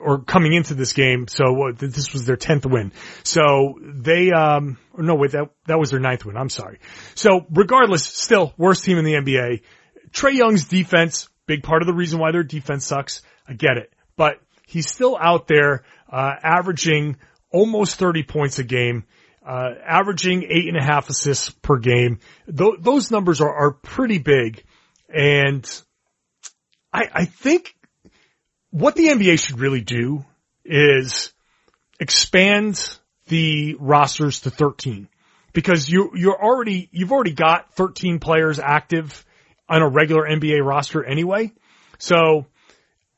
or 0.00 0.22
coming 0.22 0.52
into 0.52 0.74
this 0.74 0.92
game. 0.92 1.28
So 1.28 1.72
this 1.76 2.12
was 2.12 2.24
their 2.24 2.36
10th 2.36 2.68
win. 2.68 2.92
So 3.22 3.78
they, 3.80 4.32
um, 4.32 4.78
no, 4.96 5.14
wait, 5.14 5.32
that, 5.32 5.50
that 5.66 5.78
was 5.78 5.90
their 5.90 6.00
ninth 6.00 6.24
win. 6.24 6.36
I'm 6.36 6.48
sorry. 6.48 6.80
So 7.14 7.46
regardless, 7.50 8.04
still 8.04 8.54
worst 8.56 8.84
team 8.84 8.98
in 8.98 9.04
the 9.04 9.14
NBA. 9.14 9.62
Trae 10.10 10.34
Young's 10.34 10.64
defense, 10.64 11.28
big 11.46 11.62
part 11.62 11.82
of 11.82 11.86
the 11.86 11.94
reason 11.94 12.18
why 12.18 12.32
their 12.32 12.42
defense 12.42 12.86
sucks. 12.86 13.22
I 13.46 13.52
get 13.52 13.76
it, 13.76 13.92
but 14.16 14.40
he's 14.66 14.90
still 14.90 15.16
out 15.20 15.46
there, 15.46 15.84
uh, 16.10 16.32
averaging 16.42 17.16
almost 17.52 17.96
30 17.96 18.24
points 18.24 18.58
a 18.58 18.64
game 18.64 19.04
uh, 19.46 19.70
averaging 19.84 20.44
eight 20.44 20.68
and 20.68 20.76
a 20.76 20.82
half 20.82 21.08
assists 21.08 21.50
per 21.50 21.78
game. 21.78 22.18
Th- 22.46 22.74
those 22.78 23.10
numbers 23.10 23.40
are, 23.40 23.52
are 23.52 23.72
pretty 23.72 24.18
big. 24.18 24.62
And 25.08 25.68
I, 26.92 27.08
I 27.12 27.24
think 27.24 27.74
what 28.70 28.94
the 28.94 29.08
NBA 29.08 29.40
should 29.40 29.58
really 29.58 29.80
do 29.80 30.24
is 30.64 31.32
expand 31.98 32.98
the 33.28 33.76
rosters 33.78 34.42
to 34.42 34.50
13 34.50 35.08
because 35.52 35.88
you, 35.88 36.10
you're 36.14 36.40
already, 36.40 36.88
you've 36.92 37.12
already 37.12 37.32
got 37.32 37.74
13 37.74 38.18
players 38.18 38.58
active 38.58 39.24
on 39.68 39.82
a 39.82 39.88
regular 39.88 40.24
NBA 40.24 40.64
roster 40.64 41.04
anyway. 41.04 41.52
So 41.98 42.46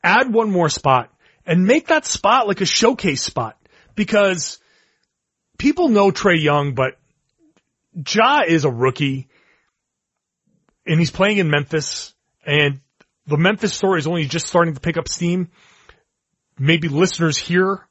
add 0.03 0.33
one 0.33 0.51
more 0.51 0.69
spot 0.69 1.11
and 1.45 1.65
make 1.65 1.87
that 1.87 2.05
spot 2.05 2.47
like 2.47 2.61
a 2.61 2.65
showcase 2.65 3.23
spot 3.23 3.57
because 3.95 4.59
people 5.57 5.89
know 5.89 6.11
Trae 6.11 6.41
Young, 6.41 6.73
but 6.73 6.97
Ja 8.07 8.41
is 8.47 8.65
a 8.65 8.71
rookie 8.71 9.27
and 10.85 10.99
he's 10.99 11.11
playing 11.11 11.37
in 11.37 11.49
Memphis 11.49 12.13
and 12.45 12.81
the 13.25 13.37
Memphis 13.37 13.73
story 13.73 13.99
is 13.99 14.07
only 14.07 14.25
just 14.25 14.47
starting 14.47 14.73
to 14.73 14.81
pick 14.81 14.97
up 14.97 15.07
steam. 15.07 15.49
Maybe 16.57 16.89
listeners 16.89 17.37
here 17.37 17.87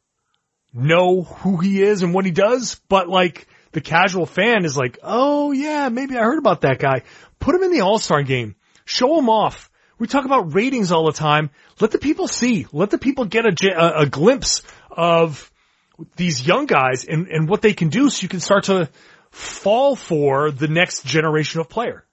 know 0.74 1.22
who 1.22 1.56
he 1.58 1.82
is 1.82 2.02
and 2.02 2.12
what 2.14 2.24
he 2.24 2.30
does, 2.30 2.80
but 2.88 3.08
like 3.08 3.46
the 3.72 3.80
casual 3.80 4.26
fan 4.26 4.64
is 4.64 4.76
like, 4.76 4.98
oh 5.02 5.52
yeah, 5.52 5.88
maybe 5.88 6.16
I 6.16 6.22
heard 6.22 6.38
about 6.38 6.62
that 6.62 6.78
guy. 6.78 7.02
Put 7.38 7.54
him 7.54 7.62
in 7.62 7.72
the 7.72 7.80
All-Star 7.80 8.22
game. 8.22 8.54
Show 8.84 9.18
him 9.18 9.28
off. 9.28 9.70
We 9.98 10.06
talk 10.06 10.24
about 10.24 10.54
ratings 10.54 10.92
all 10.92 11.06
the 11.06 11.12
time. 11.12 11.50
Let 11.80 11.92
the 11.92 11.98
people 11.98 12.28
see. 12.28 12.66
Let 12.72 12.90
the 12.90 12.98
people 12.98 13.24
get 13.24 13.46
a, 13.46 13.70
a, 13.70 14.02
a 14.02 14.06
glimpse 14.06 14.62
of 14.90 15.51
these 16.16 16.46
young 16.46 16.66
guys 16.66 17.04
and, 17.04 17.28
and 17.28 17.48
what 17.48 17.62
they 17.62 17.74
can 17.74 17.88
do 17.88 18.10
so 18.10 18.22
you 18.22 18.28
can 18.28 18.40
start 18.40 18.64
to 18.64 18.88
fall 19.30 19.96
for 19.96 20.50
the 20.50 20.68
next 20.68 21.04
generation 21.04 21.60
of 21.60 21.68
player. 21.68 22.04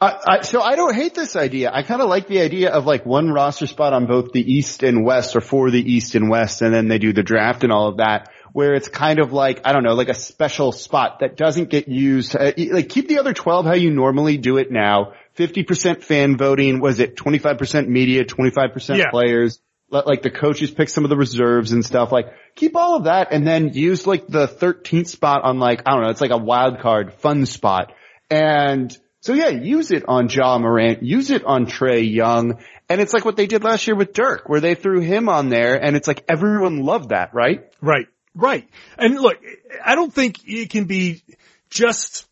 I, 0.00 0.18
I, 0.26 0.40
so 0.42 0.60
I 0.60 0.74
don't 0.74 0.94
hate 0.94 1.14
this 1.14 1.36
idea. 1.36 1.70
I 1.72 1.82
kind 1.84 2.02
of 2.02 2.08
like 2.08 2.26
the 2.26 2.40
idea 2.40 2.70
of 2.70 2.86
like 2.86 3.06
one 3.06 3.30
roster 3.30 3.68
spot 3.68 3.92
on 3.92 4.06
both 4.06 4.32
the 4.32 4.40
East 4.40 4.82
and 4.82 5.04
West 5.04 5.36
or 5.36 5.40
for 5.40 5.70
the 5.70 5.80
East 5.80 6.16
and 6.16 6.28
West 6.28 6.60
and 6.60 6.74
then 6.74 6.88
they 6.88 6.98
do 6.98 7.12
the 7.12 7.22
draft 7.22 7.62
and 7.62 7.72
all 7.72 7.88
of 7.88 7.98
that 7.98 8.30
where 8.52 8.74
it's 8.74 8.88
kind 8.88 9.18
of 9.18 9.32
like, 9.32 9.62
I 9.64 9.72
don't 9.72 9.82
know, 9.82 9.94
like 9.94 10.08
a 10.08 10.14
special 10.14 10.72
spot 10.72 11.20
that 11.20 11.36
doesn't 11.36 11.70
get 11.70 11.88
used. 11.88 12.36
Uh, 12.36 12.52
like 12.70 12.88
keep 12.88 13.08
the 13.08 13.18
other 13.18 13.32
12 13.32 13.64
how 13.64 13.74
you 13.74 13.90
normally 13.90 14.36
do 14.38 14.58
it 14.58 14.70
now. 14.70 15.12
50% 15.38 16.02
fan 16.02 16.36
voting. 16.36 16.80
Was 16.80 17.00
it 17.00 17.16
25% 17.16 17.88
media, 17.88 18.24
25% 18.24 18.98
Yeah. 18.98 19.10
players? 19.10 19.60
Let 19.92 20.06
like 20.06 20.22
the 20.22 20.30
coaches 20.30 20.70
pick 20.70 20.88
some 20.88 21.04
of 21.04 21.10
the 21.10 21.16
reserves 21.16 21.72
and 21.72 21.84
stuff. 21.84 22.10
Like 22.10 22.32
keep 22.56 22.74
all 22.76 22.96
of 22.96 23.04
that 23.04 23.28
and 23.30 23.46
then 23.46 23.74
use 23.74 24.06
like 24.06 24.26
the 24.26 24.48
13th 24.48 25.08
spot 25.08 25.44
on 25.44 25.58
like, 25.58 25.82
I 25.86 25.92
don't 25.92 26.02
know, 26.02 26.08
it's 26.08 26.20
like 26.20 26.30
a 26.30 26.38
wild 26.38 26.80
card 26.80 27.12
fun 27.14 27.44
spot. 27.44 27.92
And 28.30 28.96
so 29.20 29.34
yeah, 29.34 29.50
use 29.50 29.90
it 29.90 30.04
on 30.08 30.30
Ja 30.30 30.58
Morant, 30.58 31.02
use 31.02 31.30
it 31.30 31.44
on 31.44 31.66
Trae 31.66 32.10
Young. 32.10 32.62
And 32.88 33.00
it's 33.02 33.12
like 33.12 33.26
what 33.26 33.36
they 33.36 33.46
did 33.46 33.64
last 33.64 33.86
year 33.86 33.94
with 33.94 34.14
Dirk, 34.14 34.48
where 34.48 34.60
they 34.60 34.74
threw 34.74 35.00
him 35.00 35.28
on 35.28 35.50
there 35.50 35.82
and 35.82 35.94
it's 35.94 36.08
like 36.08 36.24
everyone 36.26 36.84
loved 36.84 37.10
that, 37.10 37.34
right? 37.34 37.70
Right, 37.82 38.06
right. 38.34 38.66
And 38.96 39.20
look, 39.20 39.38
I 39.84 39.94
don't 39.94 40.12
think 40.12 40.38
it 40.46 40.70
can 40.70 40.84
be 40.86 41.22
just 41.68 42.26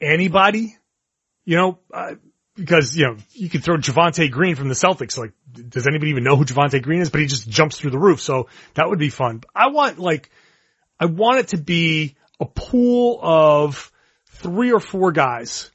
anybody, 0.00 0.76
you 1.44 1.56
know, 1.56 1.78
uh, 1.92 2.14
because, 2.56 2.96
you 2.96 3.06
know, 3.06 3.16
you 3.32 3.48
could 3.48 3.64
throw 3.64 3.76
Javonte 3.76 4.30
Green 4.30 4.54
from 4.54 4.68
the 4.68 4.74
Celtics. 4.74 5.18
Like, 5.18 5.32
does 5.52 5.86
anybody 5.86 6.10
even 6.10 6.24
know 6.24 6.36
who 6.36 6.44
Javonte 6.44 6.82
Green 6.82 7.00
is? 7.00 7.10
But 7.10 7.20
he 7.20 7.26
just 7.26 7.48
jumps 7.48 7.78
through 7.78 7.90
the 7.90 7.98
roof. 7.98 8.20
So 8.20 8.48
that 8.74 8.88
would 8.88 8.98
be 8.98 9.10
fun. 9.10 9.42
I 9.54 9.68
want 9.68 9.98
like, 9.98 10.30
I 10.98 11.06
want 11.06 11.38
it 11.38 11.48
to 11.48 11.58
be 11.58 12.16
a 12.40 12.46
pool 12.46 13.18
of 13.22 13.90
three 14.26 14.72
or 14.72 14.80
four 14.80 15.12
guys. 15.12 15.70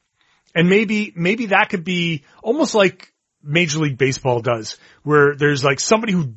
And 0.55 0.69
maybe, 0.69 1.13
maybe 1.15 1.47
that 1.47 1.69
could 1.69 1.83
be 1.83 2.23
almost 2.41 2.73
like 2.73 3.13
Major 3.43 3.79
League 3.79 3.97
Baseball 3.97 4.41
does, 4.41 4.77
where 5.03 5.35
there's 5.35 5.63
like 5.63 5.79
somebody 5.79 6.13
who 6.13 6.35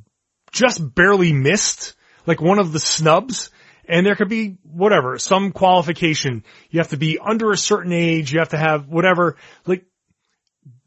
just 0.51 0.95
barely 0.95 1.33
missed, 1.33 1.95
like 2.27 2.41
one 2.41 2.59
of 2.59 2.73
the 2.73 2.81
snubs, 2.81 3.51
and 3.89 4.07
there 4.07 4.15
could 4.15 4.29
be 4.29 4.59
whatever, 4.63 5.19
some 5.19 5.53
qualification. 5.53 6.45
You 6.71 6.81
have 6.81 6.91
to 6.91 6.97
be 6.97 7.19
under 7.19 7.51
a 7.51 7.57
certain 7.57 7.93
age, 7.93 8.33
you 8.33 8.39
have 8.39 8.51
to 8.51 8.59
have 8.59 8.89
whatever, 8.89 9.37
like 9.67 9.85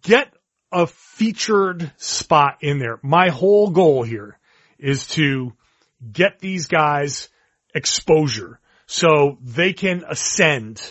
get 0.06 0.34
a 0.72 0.88
featured 0.88 1.92
spot 1.98 2.58
in 2.62 2.80
there. 2.80 3.00
My 3.02 3.30
whole 3.30 3.70
goal 3.70 4.04
here 4.04 4.38
is 4.78 5.08
to 5.08 5.54
get 6.12 6.40
these 6.40 6.68
guys 6.68 7.30
exposure 7.74 8.60
so 8.86 9.38
they 9.42 9.74
can 9.74 10.04
ascend 10.08 10.82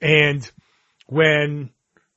and 0.00 0.50
when 1.06 1.70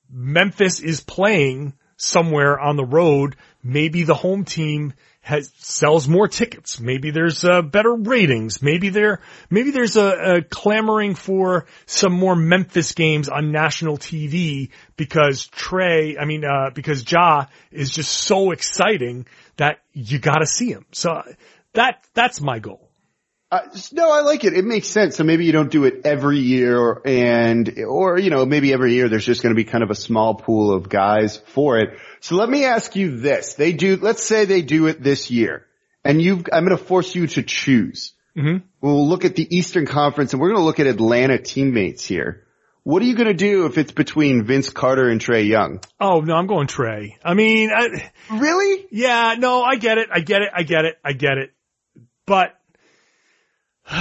Memphis 0.10 0.80
is 0.80 1.02
playing 1.02 1.74
somewhere 1.98 2.60
on 2.60 2.76
the 2.76 2.86
road, 2.86 3.36
maybe 3.64 4.04
the 4.04 4.16
home 4.16 4.46
team 4.46 4.94
has 5.28 5.52
sells 5.58 6.08
more 6.08 6.30
tickets. 6.30 6.80
Maybe 6.80 7.12
there's 7.12 7.44
uh, 7.44 7.62
better 7.62 7.94
ratings. 7.94 8.62
Maybe 8.62 8.90
there 8.90 9.20
maybe 9.50 9.72
there's 9.72 9.98
a, 9.98 10.38
a 10.38 10.42
clamoring 10.42 11.16
for 11.16 11.66
some 11.86 12.14
more 12.14 12.36
Memphis 12.36 12.94
games 12.94 13.28
on 13.28 13.52
national 13.52 13.98
TV 13.98 14.70
because 14.96 15.48
Trae, 15.48 16.16
I 16.20 16.24
mean, 16.24 16.46
uh, 16.46 16.70
because 16.74 17.10
Ja 17.12 17.48
is 17.72 17.92
just 17.92 18.12
so 18.12 18.52
exciting 18.52 19.28
that 19.58 19.80
you 19.92 20.18
got 20.18 20.38
to 20.38 20.46
see 20.46 20.72
him. 20.72 20.86
So 20.94 21.22
that 21.74 22.06
that's 22.14 22.40
my 22.40 22.60
goal. 22.60 22.87
Uh, 23.50 23.62
no, 23.94 24.12
I 24.12 24.22
like 24.22 24.44
it. 24.44 24.54
It 24.54 24.66
makes 24.66 24.90
sense. 24.90 25.16
So 25.16 25.24
maybe 25.24 25.46
you 25.46 25.54
don't 25.54 25.72
do 25.72 25.86
it 25.86 26.02
every 26.06 26.40
year 26.40 27.02
and, 27.06 27.80
or, 27.80 28.20
you 28.20 28.30
know, 28.30 28.46
maybe 28.46 28.74
every 28.74 28.94
year 28.94 29.08
there's 29.08 29.26
just 29.26 29.42
going 29.42 29.56
to 29.56 29.58
be 29.58 29.64
kind 29.64 29.86
of 29.86 29.90
a 29.90 29.96
small 29.96 30.36
pool 30.36 30.74
of 30.74 30.90
guys 30.90 31.38
for 31.38 31.80
it. 31.80 31.98
So 32.20 32.36
let 32.36 32.50
me 32.50 32.66
ask 32.66 32.96
you 32.98 33.20
this. 33.20 33.54
They 33.54 33.72
do, 33.72 33.96
let's 33.96 34.22
say 34.22 34.44
they 34.44 34.62
do 34.62 34.88
it 34.88 35.02
this 35.02 35.32
year 35.32 35.66
and 36.04 36.22
you've, 36.22 36.46
I'm 36.52 36.66
going 36.66 36.78
to 36.78 36.84
force 36.84 37.16
you 37.16 37.28
to 37.28 37.44
choose. 37.44 38.12
Mm-hmm. 38.36 38.66
We'll 38.82 39.08
look 39.08 39.24
at 39.24 39.36
the 39.36 39.48
Eastern 39.56 39.86
Conference 39.86 40.34
and 40.34 40.42
we're 40.42 40.50
going 40.50 40.60
to 40.60 40.66
look 40.66 40.82
at 40.82 40.88
Atlanta 40.88 41.38
teammates 41.38 42.06
here. 42.06 42.44
What 42.84 43.02
are 43.02 43.06
you 43.06 43.16
going 43.16 43.28
to 43.28 43.34
do 43.34 43.66
if 43.66 43.78
it's 43.78 43.92
between 43.92 44.44
Vince 44.44 44.70
Carter 44.70 45.10
and 45.10 45.22
Trae 45.22 45.48
Young? 45.48 45.82
Oh 46.00 46.20
no, 46.20 46.36
I'm 46.36 46.48
going 46.48 46.68
Trae. 46.68 47.16
I 47.24 47.34
mean, 47.34 47.70
I, 47.70 48.12
Really? 48.30 48.88
Yeah, 48.92 49.36
no, 49.38 49.62
I 49.64 49.76
get 49.76 49.98
it. 49.98 50.10
I 50.12 50.20
get 50.20 50.42
it. 50.42 50.50
I 50.54 50.64
get 50.64 50.86
it. 50.86 50.98
I 51.04 51.14
get 51.14 51.38
it. 51.38 51.52
But, 52.26 52.57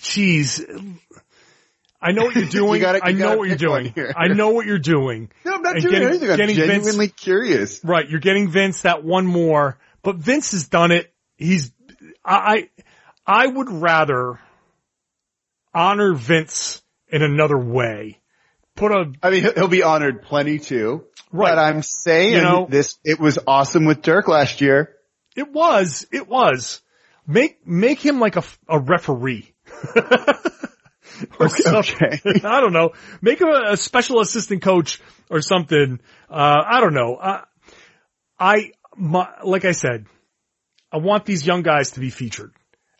jeez, 0.00 0.96
I 2.02 2.12
know 2.12 2.24
what 2.24 2.34
you're 2.36 2.44
doing. 2.48 2.80
gotta- 2.80 2.98
you 2.98 3.02
I 3.04 3.12
know 3.12 3.36
what 3.36 3.48
you're 3.48 3.56
doing. 3.56 3.94
I 4.16 4.28
know 4.28 4.50
what 4.50 4.66
you're 4.66 4.78
doing. 4.78 5.30
No, 5.44 5.54
I'm 5.54 5.62
not 5.62 5.74
And 5.74 5.82
doing 5.82 5.92
getting- 5.94 6.08
anything. 6.08 6.30
I'm 6.30 6.36
getting 6.36 6.56
Vince- 6.56 6.68
genuinely 6.68 7.08
curious. 7.08 7.82
Right, 7.84 8.08
you're 8.08 8.20
getting 8.20 8.48
Vince 8.50 8.82
that 8.82 9.04
one 9.04 9.26
more, 9.26 9.78
but 10.02 10.16
Vince 10.16 10.52
has 10.52 10.68
done 10.68 10.92
it. 10.92 11.12
He's, 11.36 11.72
I, 12.24 12.68
I 13.26 13.42
I 13.42 13.46
would 13.46 13.70
rather 13.70 14.38
honor 15.74 16.14
Vince 16.14 16.82
in 17.08 17.22
another 17.22 17.58
way. 17.58 18.18
Put 18.76 18.92
a, 18.92 19.12
I 19.22 19.30
mean, 19.30 19.42
he'll- 19.42 19.54
he'll 19.54 19.68
be 19.68 19.82
honored 19.82 20.22
plenty 20.22 20.58
too. 20.58 21.04
Right. 21.32 21.50
But 21.50 21.58
I'm 21.58 21.82
saying 21.82 22.32
You 22.34 22.40
know- 22.42 22.66
this, 22.68 22.98
it 23.04 23.20
was 23.20 23.38
awesome 23.46 23.84
with 23.84 24.02
Dirk 24.02 24.26
last 24.28 24.60
year. 24.60 24.94
it 25.36 25.50
was, 25.52 26.06
it 26.12 26.28
was. 26.28 26.82
Make, 27.30 27.66
make 27.66 28.04
him 28.04 28.18
like 28.18 28.36
a, 28.36 28.42
a 28.68 28.78
referee. 28.80 29.54
or 31.38 31.46
Okay, 31.46 31.62
something. 31.62 32.20
I 32.44 32.60
don't 32.60 32.72
know. 32.72 32.90
Make 33.22 33.40
him 33.40 33.48
a, 33.48 33.72
a 33.72 33.76
special 33.76 34.20
assistant 34.20 34.62
coach 34.62 35.00
or 35.30 35.40
something. 35.40 36.00
Uh, 36.28 36.62
I 36.66 36.80
don't 36.80 36.94
know. 36.94 37.14
Uh, 37.16 37.42
I, 38.38 38.72
my, 38.96 39.28
like 39.44 39.64
I 39.64 39.72
said, 39.72 40.06
I 40.90 40.96
want 40.98 41.24
these 41.24 41.46
young 41.46 41.62
guys 41.62 41.92
to 41.92 42.00
be 42.00 42.10
featured. 42.10 42.52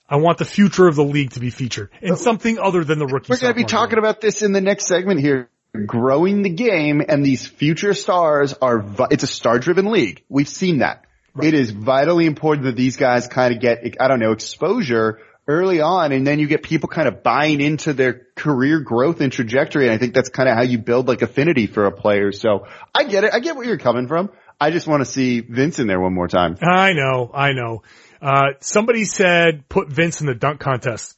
I 0.09 0.17
want 0.17 0.39
the 0.39 0.45
future 0.45 0.87
of 0.87 0.97
the 0.97 1.05
league 1.05 1.33
to 1.33 1.41
be 1.41 1.51
featured 1.51 1.91
in 2.01 2.17
something 2.17 2.59
other 2.59 2.85
than 2.85 2.99
the 2.99 3.07
rookie. 3.07 3.31
We're 3.31 3.39
going 3.39 3.53
to 3.55 3.57
be 3.57 3.65
talking 3.65 3.99
about 3.99 4.21
this 4.21 4.43
in 4.43 4.53
the 4.53 4.61
next 4.61 4.87
segment 4.87 5.21
here. 5.21 5.51
Growing 5.87 6.43
the 6.43 6.51
game 6.51 7.01
and 7.07 7.25
these 7.25 7.47
future 7.47 7.95
stars 7.95 8.55
are, 8.61 8.85
it's 9.11 9.23
a 9.23 9.29
star 9.29 9.61
driven 9.61 9.87
league. 9.91 10.25
We've 10.29 10.49
seen 10.49 10.79
that. 10.79 11.05
It 11.41 11.55
is 11.55 11.71
vitally 11.71 12.27
important 12.27 12.65
that 12.67 12.77
these 12.77 12.97
guys 12.97 13.29
kind 13.29 13.55
of 13.55 13.61
get, 13.61 13.85
I 14.01 14.09
don't 14.09 14.21
know, 14.21 14.33
exposure 14.33 15.21
early 15.47 15.81
on 15.81 16.13
and 16.13 16.27
then 16.27 16.39
you 16.39 16.47
get 16.47 16.63
people 16.63 16.89
kind 16.89 17.09
of 17.09 17.23
buying 17.23 17.61
into 17.61 17.93
their 17.93 18.27
career 18.37 18.81
growth 18.81 19.21
and 19.21 19.33
trajectory. 19.33 19.87
And 19.87 19.95
I 19.95 19.99
think 19.99 20.15
that's 20.15 20.29
kind 20.29 20.49
of 20.49 20.57
how 20.57 20.63
you 20.63 20.79
build 20.79 21.09
like 21.09 21.23
affinity 21.23 21.67
for 21.67 21.87
a 21.87 21.93
player. 21.93 22.33
So 22.33 22.67
I 22.95 23.05
get 23.05 23.25
it. 23.25 23.35
I 23.35 23.41
get 23.41 23.57
where 23.57 23.67
you're 23.67 23.79
coming 23.79 24.07
from. 24.07 24.31
I 24.61 24.71
just 24.71 24.87
want 24.87 25.01
to 25.01 25.11
see 25.11 25.41
Vince 25.41 25.79
in 25.79 25.87
there 25.87 26.01
one 26.01 26.15
more 26.15 26.29
time. 26.29 26.57
I 26.61 26.93
know, 26.93 27.31
I 27.33 27.53
know. 27.53 27.83
Uh, 28.21 28.53
somebody 28.61 29.05
said 29.05 29.69
put 29.69 29.89
Vince 29.89 30.21
in 30.21 30.27
the 30.27 30.35
dunk 30.35 30.61
contest, 30.61 31.17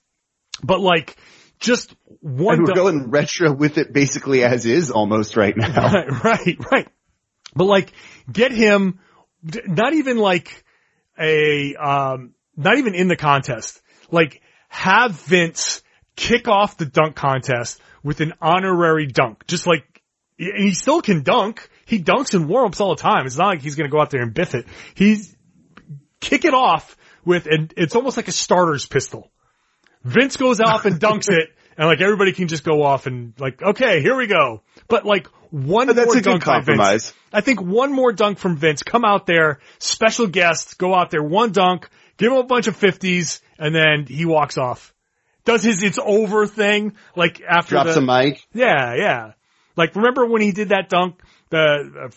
but 0.63 0.81
like 0.81 1.17
just 1.59 1.95
one. 2.21 2.59
And 2.59 2.63
we're 2.63 2.75
dunk- 2.75 2.77
going 2.77 3.11
retro 3.11 3.53
with 3.53 3.79
it 3.79 3.93
basically 3.93 4.45
as 4.45 4.65
is 4.65 4.91
almost 4.91 5.37
right 5.37 5.57
now. 5.57 5.93
Right, 5.93 6.11
right, 6.25 6.71
right. 6.71 6.89
But 7.55 7.65
like, 7.65 7.93
get 8.31 8.53
him, 8.53 9.01
not 9.43 9.93
even 9.95 10.19
like 10.19 10.65
a, 11.19 11.75
um, 11.75 12.35
not 12.57 12.79
even 12.79 12.95
in 12.95 13.09
the 13.09 13.17
contest. 13.17 13.81
Like, 14.11 14.43
have 14.69 15.13
Vince 15.13 15.83
kick 16.17 16.49
off 16.49 16.77
the 16.77 16.87
dunk 16.87 17.17
contest 17.17 17.81
with 18.03 18.21
an 18.21 18.35
honorary 18.41 19.07
dunk. 19.07 19.47
Just 19.47 19.67
like, 19.67 19.85
and 20.39 20.65
he 20.65 20.75
still 20.75 21.03
can 21.03 21.23
dunk. 21.23 21.69
He 21.87 22.03
dunks 22.03 22.35
in 22.35 22.49
warm-ups 22.49 22.81
all 22.81 22.95
the 22.95 23.03
time. 23.03 23.27
It's 23.27 23.37
not 23.37 23.49
like 23.49 23.63
he's 23.63 23.75
gonna 23.75 23.91
go 23.91 24.01
out 24.01 24.11
there 24.11 24.23
and 24.23 24.35
biff 24.35 24.55
it. 24.55 24.67
He's, 24.95 25.37
kick 26.21 26.45
it 26.45 26.55
off 26.55 26.97
with, 27.25 27.47
and 27.47 27.73
it's 27.77 27.95
almost 27.95 28.17
like 28.17 28.29
a 28.29 28.33
starter's 28.33 28.87
pistol. 28.87 29.31
Vince 30.05 30.37
goes 30.37 30.61
off 30.61 30.85
and 30.85 30.99
dunks 30.99 31.27
it, 31.29 31.51
and 31.77 31.87
like 31.87 32.01
everybody 32.01 32.33
can 32.33 32.49
just 32.49 32.65
go 32.65 32.83
off 32.83 33.07
and 33.07 33.35
like, 33.39 33.63
okay, 33.63 34.01
here 34.01 34.17
we 34.17 34.27
go. 34.27 34.63
But 34.89 35.05
like 35.05 35.29
one 35.53 35.87
That's 35.87 35.99
more 36.07 36.17
a 36.17 36.21
good 36.21 36.25
dunk 36.25 36.45
by 36.45 36.57
Vince. 36.61 36.67
compromise. 36.67 37.15
I 37.33 37.41
think 37.43 37.61
one 37.61 37.93
more 37.93 38.13
dunk 38.13 38.39
from 38.39 38.57
Vince. 38.57 38.83
Come 38.83 39.05
out 39.05 39.27
there, 39.27 39.61
special 39.79 40.27
guest, 40.27 40.79
go 40.79 40.95
out 40.95 41.11
there, 41.11 41.23
one 41.23 41.53
dunk, 41.53 41.89
give 42.17 42.33
him 42.33 42.39
a 42.39 42.43
bunch 42.45 42.67
of 42.67 42.77
fifties, 42.77 43.41
and 43.59 43.75
then 43.75 44.07
he 44.07 44.25
walks 44.25 44.57
off. 44.59 44.93
Does 45.45 45.63
his 45.63 45.83
it's 45.83 45.99
over 46.03 46.47
thing 46.47 46.95
like 47.15 47.41
after 47.47 47.75
Drops 47.75 47.95
the, 47.95 48.01
a 48.01 48.03
mic. 48.03 48.47
yeah, 48.55 48.95
yeah. 48.95 49.33
Like 49.77 49.95
remember 49.95 50.25
when 50.27 50.41
he 50.43 50.53
did 50.53 50.71
that 50.71 50.89
dunk? 50.89 51.21
The 51.51 52.11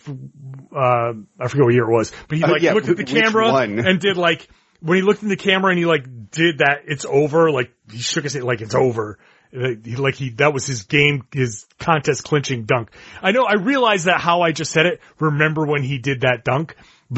uh, 0.72 0.76
uh, 0.76 1.12
I 1.38 1.48
forget 1.48 1.64
what 1.64 1.74
year 1.74 1.84
it 1.84 1.92
was, 1.92 2.12
but 2.28 2.38
he 2.38 2.44
Uh, 2.44 2.52
like 2.52 2.62
yeah, 2.62 2.72
looked 2.72 2.88
at 2.88 2.96
the 2.96 3.04
camera 3.04 3.48
and 3.58 4.00
did 4.00 4.16
like 4.16 4.48
when 4.80 4.96
he 4.96 5.02
looked 5.02 5.22
in 5.22 5.28
the 5.28 5.36
camera 5.36 5.70
and 5.70 5.78
he 5.78 5.84
like 5.84 6.04
did 6.30 6.58
that. 6.58 6.82
It's 6.86 7.04
over. 7.04 7.50
Like 7.50 7.72
he 7.90 7.98
shook 7.98 8.24
his 8.24 8.32
head 8.34 8.44
like 8.44 8.60
it's 8.62 8.74
over. 8.74 9.18
Like 9.56 10.16
he, 10.16 10.30
that 10.30 10.52
was 10.52 10.66
his 10.66 10.82
game, 10.84 11.26
his 11.32 11.66
contest 11.78 12.24
clinching 12.24 12.64
dunk. 12.64 12.90
I 13.22 13.32
know. 13.32 13.44
I 13.44 13.54
realize 13.54 14.04
that 14.04 14.20
how 14.20 14.42
I 14.42 14.52
just 14.52 14.70
said 14.70 14.86
it. 14.86 15.00
Remember 15.18 15.64
when 15.64 15.82
he 15.82 15.98
did 15.98 16.20
that 16.20 16.44
dunk? 16.44 16.76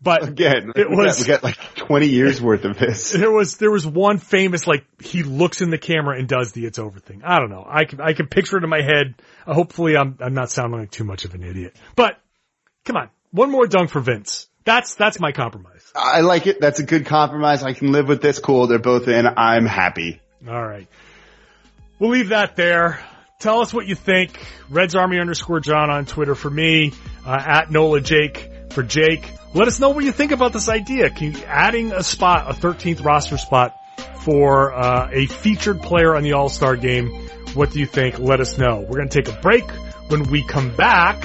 but 0.00 0.28
Again, 0.28 0.72
it 0.76 0.88
we 0.88 0.96
was 0.96 1.18
got, 1.18 1.26
we 1.26 1.32
got 1.34 1.42
like 1.42 1.74
20 1.74 2.06
years 2.06 2.40
worth 2.40 2.64
of 2.64 2.78
this. 2.78 3.10
there 3.18 3.30
was 3.30 3.56
there 3.56 3.72
was 3.72 3.84
one 3.84 4.18
famous 4.18 4.66
like 4.66 4.86
he 5.02 5.24
looks 5.24 5.60
in 5.60 5.70
the 5.70 5.78
camera 5.78 6.16
and 6.16 6.28
does 6.28 6.52
the 6.52 6.64
it's 6.64 6.78
over 6.78 7.00
thing. 7.00 7.22
I 7.24 7.40
don't 7.40 7.50
know. 7.50 7.66
I 7.68 7.84
can 7.84 8.00
I 8.00 8.12
can 8.12 8.28
picture 8.28 8.56
it 8.56 8.64
in 8.64 8.70
my 8.70 8.82
head. 8.82 9.20
Uh, 9.46 9.54
hopefully 9.54 9.96
I'm 9.96 10.16
I'm 10.20 10.34
not 10.34 10.50
sounding 10.50 10.78
like 10.78 10.92
too 10.92 11.04
much 11.04 11.24
of 11.24 11.34
an 11.34 11.42
idiot. 11.42 11.74
But 11.96 12.20
come 12.84 12.96
on, 12.96 13.10
one 13.32 13.50
more 13.50 13.66
dunk 13.66 13.90
for 13.90 14.00
Vince. 14.00 14.48
That's 14.64 14.94
that's 14.94 15.18
my 15.18 15.32
compromise. 15.32 15.92
I 15.96 16.20
like 16.20 16.46
it. 16.46 16.60
That's 16.60 16.78
a 16.78 16.84
good 16.84 17.06
compromise. 17.06 17.64
I 17.64 17.72
can 17.72 17.90
live 17.90 18.06
with 18.06 18.22
this. 18.22 18.38
Cool. 18.38 18.68
They're 18.68 18.78
both 18.78 19.08
in. 19.08 19.26
I'm 19.26 19.66
happy. 19.66 20.20
All 20.46 20.64
right. 20.64 20.86
We'll 21.98 22.10
leave 22.10 22.28
that 22.28 22.56
there. 22.56 23.00
Tell 23.38 23.60
us 23.60 23.72
what 23.72 23.86
you 23.86 23.94
think. 23.94 24.38
Reds 24.68 24.94
Army 24.94 25.18
underscore 25.20 25.60
John 25.60 25.90
on 25.90 26.06
Twitter 26.06 26.34
for 26.34 26.50
me, 26.50 26.92
uh, 27.24 27.38
at 27.40 27.70
Nola 27.70 28.00
Jake 28.00 28.50
for 28.70 28.82
Jake. 28.82 29.30
Let 29.54 29.68
us 29.68 29.80
know 29.80 29.90
what 29.90 30.04
you 30.04 30.12
think 30.12 30.32
about 30.32 30.52
this 30.52 30.68
idea. 30.68 31.10
Can 31.10 31.32
you, 31.32 31.44
adding 31.44 31.92
a 31.92 32.02
spot, 32.02 32.50
a 32.50 32.54
13th 32.54 33.04
roster 33.04 33.38
spot 33.38 33.76
for, 34.22 34.74
uh, 34.74 35.08
a 35.12 35.26
featured 35.26 35.80
player 35.80 36.14
on 36.14 36.22
the 36.22 36.32
All-Star 36.32 36.76
game. 36.76 37.08
What 37.54 37.70
do 37.72 37.80
you 37.80 37.86
think? 37.86 38.18
Let 38.18 38.40
us 38.40 38.58
know. 38.58 38.80
We're 38.80 38.98
going 38.98 39.08
to 39.08 39.22
take 39.22 39.34
a 39.34 39.40
break. 39.40 39.68
When 40.08 40.24
we 40.30 40.42
come 40.42 40.74
back, 40.74 41.22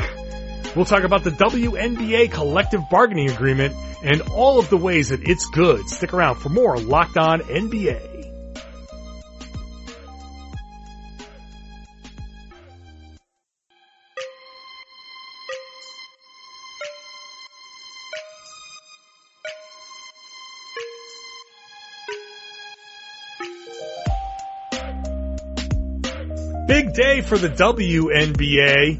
We'll 0.76 0.86
talk 0.86 1.04
about 1.04 1.24
the 1.24 1.30
WNBA 1.30 2.32
collective 2.32 2.90
bargaining 2.90 3.30
agreement 3.30 3.76
and 4.04 4.22
all 4.34 4.58
of 4.58 4.70
the 4.70 4.78
ways 4.78 5.10
that 5.10 5.22
it's 5.28 5.46
good. 5.50 5.88
Stick 5.88 6.14
around 6.14 6.38
for 6.38 6.50
more 6.50 6.78
Locked 6.78 7.18
On 7.18 7.42
NBA. 7.42 8.13
Big 26.94 27.06
day 27.06 27.22
for 27.22 27.38
the 27.38 27.50
WNBA. 27.50 28.98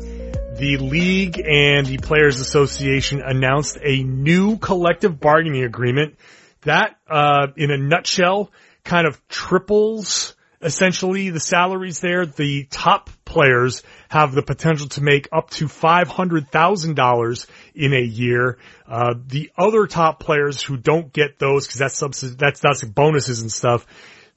The 0.58 0.78
league 0.78 1.40
and 1.40 1.86
the 1.86 1.98
Players 1.98 2.40
Association 2.40 3.22
announced 3.22 3.78
a 3.82 4.04
new 4.04 4.58
collective 4.58 5.20
bargaining 5.20 5.64
agreement 5.64 6.16
that, 6.62 6.96
uh, 7.08 7.48
in 7.56 7.72
a 7.72 7.78
nutshell, 7.78 8.52
kind 8.84 9.06
of 9.08 9.22
triples 9.28 10.36
essentially 10.62 11.30
the 11.30 11.40
salaries 11.40 12.00
there. 12.00 12.26
The 12.26 12.66
top 12.70 13.10
players 13.26 13.84
have 14.10 14.34
the 14.34 14.44
potential 14.44 14.88
to 14.90 15.02
make 15.02 15.28
up 15.32 15.50
to 15.52 15.66
$500,000 15.66 17.48
in 17.76 17.94
a 17.94 18.02
year. 18.02 18.58
Uh, 18.88 19.16
the 19.28 19.52
other 19.58 19.88
top 19.88 20.20
players 20.20 20.62
who 20.62 20.78
don't 20.78 21.12
get 21.12 21.38
those, 21.38 21.68
cause 21.68 21.78
that's 21.78 21.98
subs- 21.98 22.36
that's, 22.38 22.60
that's 22.62 22.84
bonuses 22.84 23.42
and 23.42 23.52
stuff, 23.52 23.86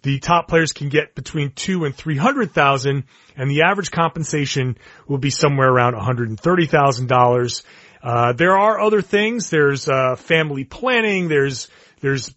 the 0.07 0.21
top 0.21 0.47
players 0.47 0.71
can 0.71 0.89
get 0.89 1.17
between 1.17 1.51
two 1.51 1.85
and 1.85 1.93
three 1.93 2.17
hundred 2.17 2.53
thousand, 2.53 3.05
and 3.37 3.51
the 3.51 3.63
average 3.63 3.91
compensation 3.91 4.79
will 5.09 5.19
be 5.19 5.31
somewhere 5.31 5.69
around 5.69 5.97
one 5.97 6.05
hundred 6.05 6.29
and 6.29 6.39
thirty 6.39 6.67
thousand 6.67 7.09
dollars. 7.09 7.65
Uh, 8.05 8.33
there 8.33 8.57
are 8.57 8.79
other 8.79 9.03
things. 9.03 9.51
There's 9.51 9.89
uh, 9.89 10.15
family 10.15 10.63
planning. 10.63 11.27
There's 11.27 11.67
there's 12.03 12.33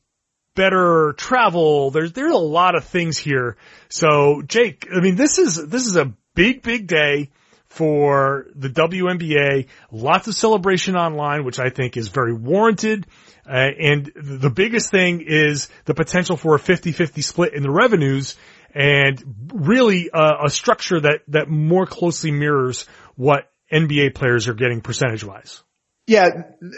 better 0.55 1.13
travel. 1.15 1.91
There's 1.91 2.11
there's 2.11 2.33
a 2.33 2.37
lot 2.37 2.73
of 2.73 2.85
things 2.85 3.19
here. 3.19 3.55
So 3.87 4.41
Jake, 4.41 4.87
I 4.91 4.99
mean, 4.99 5.15
this 5.15 5.37
is 5.37 5.67
this 5.67 5.85
is 5.85 5.95
a 5.95 6.11
big 6.33 6.63
big 6.63 6.87
day 6.87 7.29
for 7.67 8.47
the 8.55 8.69
WNBA. 8.69 9.67
Lots 9.91 10.27
of 10.27 10.33
celebration 10.33 10.95
online, 10.95 11.43
which 11.43 11.59
I 11.59 11.69
think 11.69 11.97
is 11.97 12.07
very 12.07 12.33
warranted. 12.33 13.05
Uh, 13.47 13.51
and 13.79 14.11
the 14.15 14.49
biggest 14.49 14.91
thing 14.91 15.21
is 15.25 15.69
the 15.85 15.93
potential 15.93 16.37
for 16.37 16.55
a 16.55 16.59
50-50 16.59 17.23
split 17.23 17.53
in 17.53 17.63
the 17.63 17.71
revenues 17.71 18.35
and 18.73 19.49
really 19.51 20.09
uh, 20.11 20.45
a 20.45 20.49
structure 20.49 20.99
that, 20.99 21.21
that 21.29 21.49
more 21.49 21.85
closely 21.85 22.31
mirrors 22.31 22.85
what 23.15 23.51
NBA 23.71 24.13
players 24.15 24.47
are 24.47 24.53
getting 24.53 24.81
percentage 24.81 25.23
wise. 25.23 25.63
Yeah, 26.05 26.27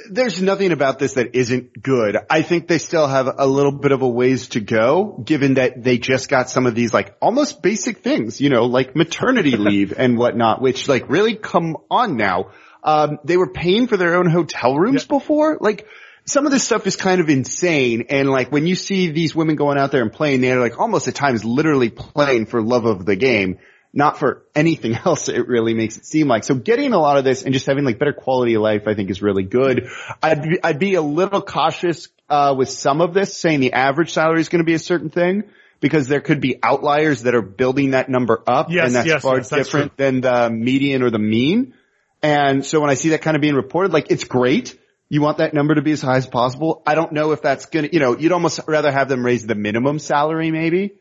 there's 0.10 0.42
nothing 0.42 0.74
about 0.74 1.00
this 1.00 1.14
that 1.14 1.36
isn't 1.36 1.82
good. 1.82 2.18
I 2.30 2.42
think 2.42 2.68
they 2.68 2.80
still 2.80 3.08
have 3.08 3.34
a 3.38 3.48
little 3.48 3.72
bit 3.72 3.94
of 3.94 4.02
a 4.02 4.08
ways 4.08 4.50
to 4.50 4.60
go, 4.60 5.24
given 5.24 5.54
that 5.54 5.82
they 5.82 5.98
just 6.00 6.28
got 6.28 6.50
some 6.50 6.66
of 6.66 6.76
these 6.76 6.94
like 6.94 7.16
almost 7.22 7.62
basic 7.62 8.00
things, 8.00 8.42
you 8.42 8.50
know, 8.50 8.66
like 8.66 8.94
maternity 8.94 9.52
leave 9.58 9.94
and 9.98 10.18
whatnot, 10.18 10.62
which 10.62 10.90
like 10.90 11.10
really 11.10 11.36
come 11.36 11.78
on 11.90 12.18
now. 12.18 12.52
Um, 12.84 13.20
they 13.24 13.38
were 13.38 13.50
paying 13.54 13.88
for 13.88 13.96
their 13.96 14.16
own 14.16 14.30
hotel 14.30 14.76
rooms 14.76 15.04
Yeah. 15.04 15.18
before. 15.18 15.58
Like 15.62 15.88
some 16.26 16.46
of 16.46 16.52
this 16.52 16.64
stuff 16.64 16.86
is 16.88 16.96
kind 16.96 17.22
of 17.22 17.30
insane. 17.30 18.06
And 18.10 18.30
like 18.30 18.52
when 18.52 18.68
you 18.68 18.76
see 18.76 19.12
these 19.12 19.36
women 19.36 19.56
going 19.56 19.78
out 19.78 19.92
there 19.92 20.02
and 20.02 20.12
playing, 20.12 20.42
they're 20.42 20.60
like 20.60 20.80
almost 20.80 21.08
at 21.08 21.16
times 21.16 21.44
literally 21.44 21.90
playing 21.90 22.46
for 22.46 22.62
love 22.62 22.86
of 22.86 23.06
the 23.06 23.16
game, 23.16 23.60
not 23.94 24.18
for 24.20 24.44
anything 24.56 24.94
else. 25.06 25.30
It 25.30 25.48
really 25.48 25.74
makes 25.74 25.98
it 25.98 26.06
seem 26.06 26.28
like. 26.28 26.44
So 26.44 26.56
getting 26.56 26.94
a 26.94 27.00
lot 27.00 27.18
of 27.18 27.24
this 27.24 27.44
and 27.44 27.54
just 27.54 27.66
having 27.66 27.86
like 27.86 28.00
better 28.00 28.14
quality 28.14 28.54
of 28.54 28.62
life, 28.62 28.88
I 28.88 28.94
think 28.94 29.10
is 29.10 29.22
really 29.22 29.44
good. 29.44 29.90
I'd 30.22 30.44
be, 30.44 30.64
I'd 30.64 30.80
be 30.80 30.96
a 30.96 31.02
little 31.02 31.42
cautious, 31.42 32.08
uh, 32.30 32.56
with 32.58 32.70
some 32.70 33.02
of 33.02 33.14
this 33.14 33.38
saying 33.38 33.60
the 33.60 33.74
average 33.74 34.14
salary 34.14 34.40
is 34.40 34.50
going 34.50 34.62
to 34.62 34.66
be 34.66 34.74
a 34.74 34.80
certain 34.80 35.10
thing. 35.10 35.44
Because 35.82 36.08
there 36.08 36.22
could 36.22 36.42
be 36.42 36.60
outliers 36.62 37.24
that 37.24 37.34
are 37.34 37.42
building 37.42 37.92
that 37.92 38.08
number 38.08 38.44
up, 38.46 38.68
Yes, 38.70 38.86
and 38.86 38.96
that's 38.96 39.08
yes, 39.08 39.22
far 39.24 39.38
yes, 39.38 39.50
that's 39.50 39.66
different 39.66 39.98
than 39.98 40.22
the 40.22 40.48
median 40.52 41.02
or 41.02 41.10
the 41.10 41.18
mean. 41.18 41.74
And 42.22 42.64
so 42.64 42.80
when 42.80 42.92
I 42.92 42.94
see 42.94 43.10
that 43.10 43.24
kind 43.24 43.36
of 43.36 43.42
being 43.42 43.56
reported, 43.56 43.92
like 43.92 44.12
it's 44.12 44.24
great. 44.24 44.78
You 45.12 45.20
want 45.20 45.40
that 45.40 45.54
number 45.54 45.76
to 45.76 45.82
be 45.82 45.92
as 45.92 46.02
high 46.02 46.16
as 46.16 46.26
possible. 46.26 46.82
I 46.88 46.96
don't 46.96 47.12
know 47.12 47.34
if 47.34 47.42
that's 47.42 47.66
gonna, 47.66 47.90
you 47.92 48.00
know, 48.00 48.18
you'd 48.18 48.32
almost 48.32 48.62
rather 48.66 48.90
have 48.90 49.10
them 49.10 49.26
raise 49.26 49.46
the 49.46 49.56
minimum 49.56 50.00
salary 50.00 50.52
maybe. 50.52 50.94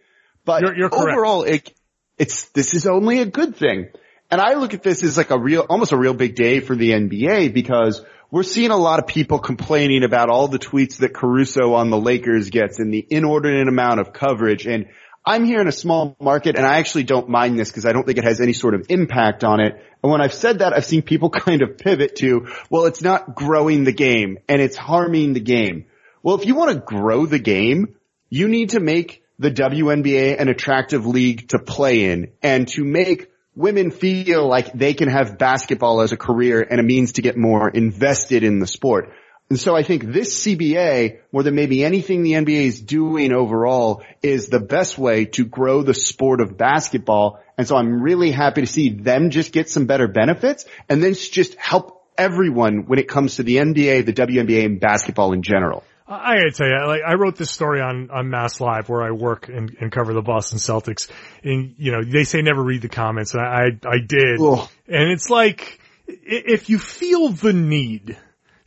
But 0.44 0.62
You're- 0.62 0.77
you're 0.77 0.92
overall, 0.92 1.44
it, 1.44 1.73
it's, 2.18 2.49
this 2.49 2.75
is 2.75 2.88
only 2.88 3.20
a 3.20 3.25
good 3.25 3.55
thing. 3.55 3.87
And 4.29 4.40
I 4.40 4.55
look 4.55 4.75
at 4.75 4.83
this 4.83 5.05
as 5.05 5.16
like 5.16 5.31
a 5.31 5.38
real, 5.38 5.64
almost 5.70 5.92
a 5.92 5.96
real 5.96 6.12
big 6.12 6.35
day 6.35 6.59
for 6.59 6.75
the 6.75 6.90
NBA 6.90 7.55
because 7.55 8.03
we're 8.33 8.42
seeing 8.42 8.73
a 8.73 8.77
lot 8.77 8.99
of 8.99 9.07
people 9.07 9.38
complaining 9.38 10.03
about 10.03 10.29
all 10.29 10.49
the 10.49 10.59
tweets 10.59 10.96
that 10.96 11.14
Caruso 11.14 11.75
on 11.75 11.90
the 11.90 12.01
Lakers 12.01 12.51
gets 12.51 12.81
and 12.81 12.92
the 12.92 13.07
inordinate 13.11 13.68
amount 13.68 14.01
of 14.01 14.12
coverage. 14.12 14.66
And 14.66 14.87
I'm 15.24 15.44
here 15.44 15.61
in 15.61 15.68
a 15.68 15.72
small 15.72 16.16
market 16.18 16.56
and 16.56 16.64
I 16.64 16.78
actually 16.78 17.04
don't 17.04 17.28
mind 17.28 17.59
this 17.59 17.68
because 17.68 17.85
I 17.85 17.92
don't 17.92 18.06
think 18.06 18.18
it 18.18 18.24
has 18.24 18.40
any 18.40 18.54
sort 18.54 18.74
of 18.74 18.87
impact 18.88 19.44
on 19.44 19.61
it. 19.61 19.74
And 20.02 20.11
when 20.11 20.22
I've 20.22 20.33
said 20.33 20.61
that, 20.61 20.72
I've 20.72 20.85
seen 20.85 21.02
people 21.02 21.30
kind 21.30 21.62
of 21.62 21.76
pivot 21.76 22.16
to, 22.16 22.48
well, 22.70 22.87
it's 22.87 23.02
not 23.02 23.35
growing 23.35 23.85
the 23.85 23.92
game 23.92 24.38
and 24.48 24.62
it's 24.62 24.76
harming 24.76 25.35
the 25.35 25.40
game. 25.40 25.87
Well, 26.22 26.37
if 26.37 26.46
you 26.46 26.54
want 26.54 26.72
to 26.72 26.80
grow 26.80 27.26
the 27.26 27.38
game, 27.38 27.96
you 28.30 28.48
need 28.48 28.70
to 28.70 28.80
make 28.80 29.22
the 29.38 29.50
WNBA 29.50 30.40
an 30.40 30.48
attractive 30.48 31.06
league 31.06 31.48
to 31.48 31.59
play 31.59 32.04
in 32.11 32.33
and 32.42 32.68
to 32.68 32.85
make 32.85 33.30
women 33.54 33.90
feel 33.90 34.46
like 34.46 34.72
they 34.72 34.94
can 34.94 35.09
have 35.09 35.38
basketball 35.38 36.00
as 36.00 36.12
a 36.12 36.16
career 36.16 36.66
and 36.68 36.80
a 36.80 36.83
means 36.83 37.12
to 37.12 37.22
get 37.22 37.37
more 37.37 37.68
invested 37.68 38.42
in 38.42 38.59
the 38.59 38.66
sport. 38.66 39.12
And 39.51 39.59
so 39.59 39.75
I 39.75 39.83
think 39.83 40.05
this 40.05 40.45
CBA, 40.45 41.19
more 41.33 41.43
than 41.43 41.57
maybe 41.57 41.85
anything 41.85 42.23
the 42.23 42.35
NBA 42.35 42.67
is 42.67 42.81
doing 42.81 43.33
overall, 43.33 44.05
is 44.23 44.47
the 44.47 44.61
best 44.61 44.97
way 44.97 45.25
to 45.25 45.45
grow 45.45 45.83
the 45.83 45.93
sport 45.93 46.41
of 46.41 46.57
basketball. 46.57 47.41
And 47.59 47.67
so 47.67 47.75
I'm 47.75 48.01
really 48.01 48.31
happy 48.31 48.61
to 48.61 48.67
see 48.69 48.91
them 48.91 49.31
just 49.31 49.53
get 49.53 49.69
some 49.69 49.87
better 49.87 50.07
benefits 50.07 50.67
and 50.89 51.03
then 51.03 51.15
just 51.15 51.57
help 51.57 52.07
everyone 52.17 52.87
when 52.87 53.01
it 53.01 53.09
comes 53.09 53.37
to 53.37 53.43
the 53.43 53.57
NBA, 53.57 54.07
the 54.07 54.13
WNBA, 54.13 54.65
and 54.65 54.79
basketball 54.79 55.33
in 55.33 55.43
general. 55.43 55.83
I 56.07 56.37
gotta 56.37 56.53
tell 56.53 56.69
you, 56.69 56.87
like 56.87 57.03
I 57.07 57.15
wrote 57.15 57.37
this 57.37 57.51
story 57.51 57.81
on 57.81 58.11
on 58.11 58.31
Mass 58.31 58.61
Live 58.61 58.89
where 58.89 59.03
I 59.03 59.13
work 59.13 59.49
and, 59.49 59.77
and 59.81 59.93
cover 59.93 60.13
the 60.13 60.23
Boston 60.23 60.59
Celtics, 60.59 61.09
and 61.45 61.77
you 61.79 61.93
know 61.93 62.03
they 62.03 62.25
say 62.25 62.43
never 62.43 62.63
read 62.63 62.83
the 62.83 62.89
comments, 62.89 63.35
and 63.35 63.43
I 63.43 63.67
I 63.87 63.99
did, 64.05 64.41
Ugh. 64.41 64.69
and 64.89 65.13
it's 65.13 65.31
like 65.31 65.81
if 66.09 66.69
you 66.69 66.81
feel 66.81 67.29
the 67.29 67.53
need 67.53 68.17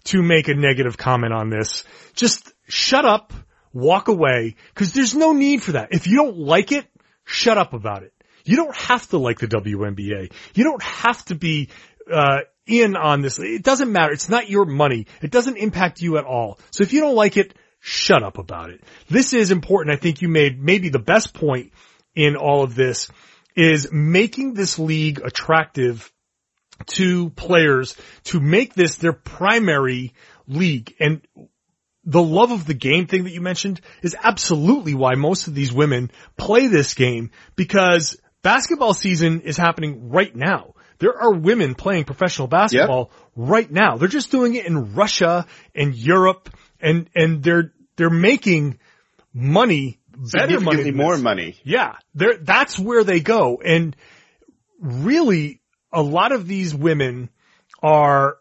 to 0.06 0.22
make 0.22 0.48
a 0.48 0.54
negative 0.54 0.98
comment 0.98 1.34
on 1.34 1.50
this, 1.50 1.84
just 2.14 2.52
shut 2.68 3.06
up, 3.06 3.34
walk 3.74 4.08
away, 4.08 4.56
cause 4.76 4.94
there's 4.94 5.16
no 5.16 5.34
need 5.34 5.64
for 5.64 5.74
that. 5.74 5.90
If 5.92 6.08
you 6.08 6.18
don't 6.18 6.38
like 6.38 6.72
it, 6.72 6.86
shut 7.24 7.58
up 7.58 7.74
about 7.74 8.04
it. 8.04 8.14
You 8.46 8.58
don't 8.58 8.76
have 8.76 9.08
to 9.10 9.18
like 9.18 9.40
the 9.40 9.48
WNBA. 9.48 10.34
You 10.54 10.64
don't 10.64 10.84
have 10.84 11.24
to 11.26 11.36
be, 11.36 11.70
uh, 12.12 12.40
in 12.66 12.96
on 12.96 13.22
this. 13.22 13.40
It 13.40 13.64
doesn't 13.64 13.92
matter. 13.92 14.14
It's 14.14 14.30
not 14.30 14.50
your 14.50 14.66
money. 14.66 15.08
It 15.22 15.32
doesn't 15.32 15.58
impact 15.58 16.02
you 16.02 16.18
at 16.18 16.26
all. 16.26 16.60
So 16.72 16.84
if 16.84 16.94
you 16.94 17.02
don't 17.02 17.16
like 17.16 17.38
it, 17.38 17.54
shut 17.80 18.24
up 18.24 18.38
about 18.38 18.70
it. 18.70 18.82
This 19.10 19.34
is 19.34 19.52
important. 19.52 19.96
I 19.96 20.00
think 20.00 20.22
you 20.22 20.30
made 20.30 20.62
maybe 20.62 20.90
the 20.90 21.00
best 21.00 21.34
point 21.34 21.74
in 22.16 22.36
all 22.36 22.64
of 22.64 22.76
this 22.76 23.10
is 23.56 23.92
making 23.92 24.54
this 24.54 24.80
league 24.80 25.22
attractive 25.24 26.12
to 26.88 27.30
players 27.32 27.96
to 28.26 28.40
make 28.40 28.74
this 28.74 28.96
their 28.96 29.14
primary 29.14 30.14
league. 30.48 30.96
And 31.00 31.22
the 32.06 32.22
love 32.22 32.52
of 32.52 32.66
the 32.66 32.74
game 32.74 33.08
thing 33.08 33.24
that 33.24 33.32
you 33.32 33.42
mentioned 33.42 33.82
is 34.02 34.16
absolutely 34.22 34.94
why 34.94 35.16
most 35.16 35.48
of 35.48 35.56
these 35.56 35.72
women 35.72 36.12
play 36.38 36.68
this 36.68 36.94
game 36.94 37.32
because 37.56 38.18
basketball 38.42 38.94
season 38.94 39.42
is 39.42 39.58
happening 39.58 40.10
right 40.10 40.36
now. 40.36 40.74
There 41.00 41.18
are 41.18 41.34
women 41.34 41.76
playing 41.76 42.06
professional 42.06 42.48
basketball 42.48 43.12
yep. 43.12 43.32
right 43.36 43.72
now. 43.72 43.98
They're 43.98 44.08
just 44.08 44.32
doing 44.32 44.56
it 44.56 44.66
in 44.66 44.94
Russia 44.94 45.46
and 45.74 45.96
Europe 45.96 46.50
and, 46.80 47.10
and 47.16 47.42
they're, 47.42 47.74
they're 47.96 48.10
making 48.10 48.80
money, 49.34 50.00
better 50.16 50.60
money. 50.60 50.92
more 50.92 51.18
money. 51.18 51.58
Yeah. 51.64 51.96
They're, 52.14 52.38
that's 52.38 52.78
where 52.78 53.04
they 53.04 53.22
go. 53.22 53.62
And 53.64 53.96
really 54.80 55.62
a 55.94 56.02
lot 56.02 56.32
of 56.32 56.48
these 56.48 56.74
women 56.74 57.30
are 57.82 58.38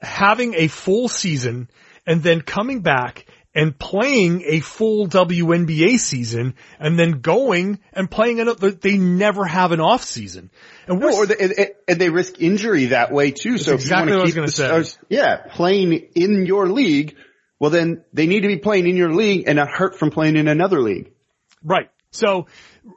having 0.00 0.54
a 0.54 0.68
full 0.68 1.08
season 1.08 1.68
and 2.06 2.22
then 2.22 2.40
coming 2.40 2.80
back 2.80 3.26
and 3.54 3.76
playing 3.78 4.42
a 4.46 4.60
full 4.60 5.08
WNBA 5.08 5.98
season 5.98 6.54
and 6.78 6.98
then 6.98 7.20
going 7.20 7.78
and 7.92 8.10
playing 8.10 8.38
another, 8.38 8.70
they 8.70 8.98
never 8.98 9.46
have 9.46 9.72
an 9.72 9.80
off 9.80 10.04
season. 10.04 10.50
And, 10.86 11.00
no, 11.00 11.16
or 11.16 11.26
they, 11.26 11.70
and, 11.88 11.98
they 11.98 12.10
risk 12.10 12.40
injury 12.40 12.86
that 12.86 13.12
way 13.12 13.30
too. 13.30 13.56
So 13.56 13.74
exactly 13.74 14.12
what 14.12 14.20
I 14.20 14.24
was 14.24 14.34
going 14.34 14.46
to 14.46 14.52
say. 14.52 14.66
Stars, 14.66 14.98
yeah, 15.08 15.38
playing 15.52 15.92
in 16.14 16.44
your 16.44 16.68
league, 16.68 17.16
well 17.58 17.70
then 17.70 18.04
they 18.12 18.26
need 18.26 18.40
to 18.40 18.48
be 18.48 18.58
playing 18.58 18.86
in 18.86 18.96
your 18.96 19.12
league 19.12 19.44
and 19.46 19.56
not 19.56 19.70
hurt 19.70 19.98
from 19.98 20.10
playing 20.10 20.36
in 20.36 20.48
another 20.48 20.80
league. 20.80 21.12
Right. 21.64 21.88
So 22.16 22.46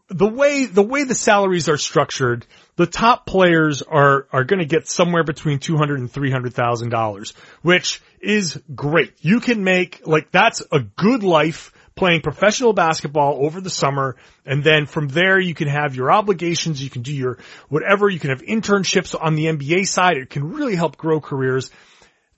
the 0.09 0.27
way, 0.27 0.65
the 0.65 0.83
way 0.83 1.03
the 1.03 1.15
salaries 1.15 1.69
are 1.69 1.77
structured, 1.77 2.45
the 2.75 2.85
top 2.85 3.25
players 3.25 3.81
are, 3.81 4.27
are 4.31 4.43
gonna 4.43 4.65
get 4.65 4.87
somewhere 4.87 5.23
between 5.23 5.59
200 5.59 5.99
and 5.99 6.11
300,000 6.11 6.89
dollars, 6.89 7.33
which 7.61 8.01
is 8.21 8.59
great. 8.75 9.13
You 9.21 9.39
can 9.39 9.63
make, 9.63 10.01
like, 10.05 10.31
that's 10.31 10.61
a 10.71 10.79
good 10.79 11.23
life 11.23 11.71
playing 11.99 12.21
professional 12.21 12.71
basketball 12.71 13.45
over 13.45 13.59
the 13.59 13.69
summer. 13.69 14.15
And 14.45 14.63
then 14.63 14.85
from 14.85 15.09
there, 15.09 15.37
you 15.37 15.53
can 15.53 15.67
have 15.67 15.95
your 15.95 16.11
obligations. 16.11 16.81
You 16.81 16.89
can 16.89 17.01
do 17.01 17.13
your 17.13 17.37
whatever. 17.67 18.09
You 18.09 18.19
can 18.19 18.29
have 18.29 18.41
internships 18.41 19.13
on 19.19 19.35
the 19.35 19.45
NBA 19.45 19.85
side. 19.85 20.17
It 20.17 20.29
can 20.29 20.51
really 20.53 20.75
help 20.75 20.95
grow 20.95 21.19
careers. 21.19 21.69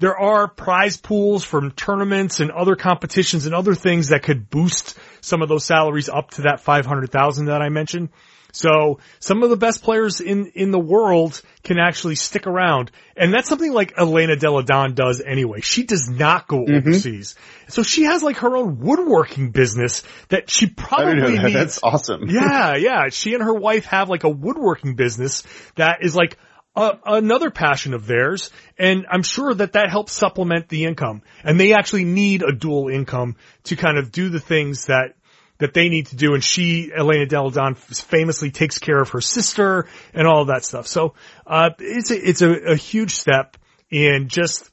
There 0.01 0.17
are 0.17 0.47
prize 0.47 0.97
pools 0.97 1.43
from 1.43 1.69
tournaments 1.69 2.39
and 2.39 2.49
other 2.49 2.75
competitions 2.75 3.45
and 3.45 3.53
other 3.53 3.75
things 3.75 4.07
that 4.07 4.23
could 4.23 4.49
boost 4.49 4.97
some 5.21 5.43
of 5.43 5.47
those 5.47 5.63
salaries 5.63 6.09
up 6.09 6.31
to 6.31 6.41
that 6.43 6.59
500,000 6.59 7.45
that 7.45 7.61
I 7.61 7.69
mentioned. 7.69 8.09
So 8.51 8.99
some 9.19 9.43
of 9.43 9.51
the 9.51 9.57
best 9.57 9.83
players 9.83 10.19
in, 10.19 10.47
in 10.55 10.71
the 10.71 10.79
world 10.79 11.39
can 11.63 11.77
actually 11.77 12.15
stick 12.15 12.47
around. 12.47 12.89
And 13.15 13.31
that's 13.31 13.47
something 13.47 13.71
like 13.71 13.93
Elena 13.95 14.35
Delle 14.35 14.63
Donne 14.63 14.95
does 14.95 15.21
anyway. 15.21 15.61
She 15.61 15.83
does 15.83 16.09
not 16.09 16.47
go 16.47 16.57
mm-hmm. 16.57 16.77
overseas. 16.77 17.35
So 17.67 17.83
she 17.83 18.05
has 18.05 18.23
like 18.23 18.37
her 18.37 18.57
own 18.57 18.79
woodworking 18.79 19.51
business 19.51 20.01
that 20.29 20.49
she 20.49 20.67
probably 20.67 21.21
that. 21.21 21.43
needs. 21.43 21.53
That's 21.53 21.79
awesome. 21.83 22.27
yeah, 22.27 22.75
yeah. 22.75 23.09
She 23.09 23.35
and 23.35 23.43
her 23.43 23.53
wife 23.53 23.85
have 23.85 24.09
like 24.09 24.23
a 24.23 24.29
woodworking 24.29 24.95
business 24.95 25.43
that 25.75 25.99
is 26.01 26.15
like 26.15 26.39
uh, 26.75 26.93
another 27.05 27.49
passion 27.49 27.93
of 27.93 28.05
theirs, 28.05 28.49
and 28.77 29.05
I'm 29.09 29.23
sure 29.23 29.53
that 29.53 29.73
that 29.73 29.89
helps 29.89 30.13
supplement 30.13 30.69
the 30.69 30.85
income. 30.85 31.21
And 31.43 31.59
they 31.59 31.73
actually 31.73 32.05
need 32.05 32.43
a 32.43 32.53
dual 32.53 32.87
income 32.87 33.35
to 33.65 33.75
kind 33.75 33.97
of 33.97 34.11
do 34.11 34.29
the 34.29 34.39
things 34.39 34.85
that 34.85 35.15
that 35.57 35.75
they 35.75 35.89
need 35.89 36.07
to 36.07 36.15
do. 36.15 36.33
And 36.33 36.43
she, 36.43 36.91
Elena 36.91 37.27
Delle 37.27 37.51
Donne, 37.51 37.75
famously 37.75 38.49
takes 38.49 38.79
care 38.79 38.99
of 38.99 39.09
her 39.09 39.21
sister 39.21 39.87
and 40.11 40.27
all 40.27 40.45
that 40.45 40.65
stuff. 40.65 40.87
So 40.87 41.13
uh, 41.45 41.69
it's 41.77 42.09
a, 42.09 42.29
it's 42.29 42.41
a, 42.41 42.51
a 42.71 42.75
huge 42.75 43.11
step 43.11 43.57
in 43.91 44.27
just 44.27 44.71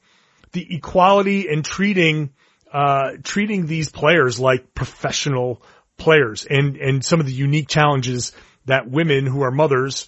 the 0.51 0.75
equality 0.75 1.47
and 1.47 1.63
treating 1.63 2.31
uh, 2.71 3.11
treating 3.23 3.65
these 3.65 3.89
players 3.89 4.39
like 4.39 4.73
professional 4.73 5.61
players, 5.97 6.45
and 6.49 6.77
and 6.77 7.03
some 7.03 7.19
of 7.19 7.25
the 7.25 7.33
unique 7.33 7.67
challenges 7.67 8.31
that 8.65 8.89
women 8.89 9.25
who 9.25 9.41
are 9.41 9.51
mothers 9.51 10.07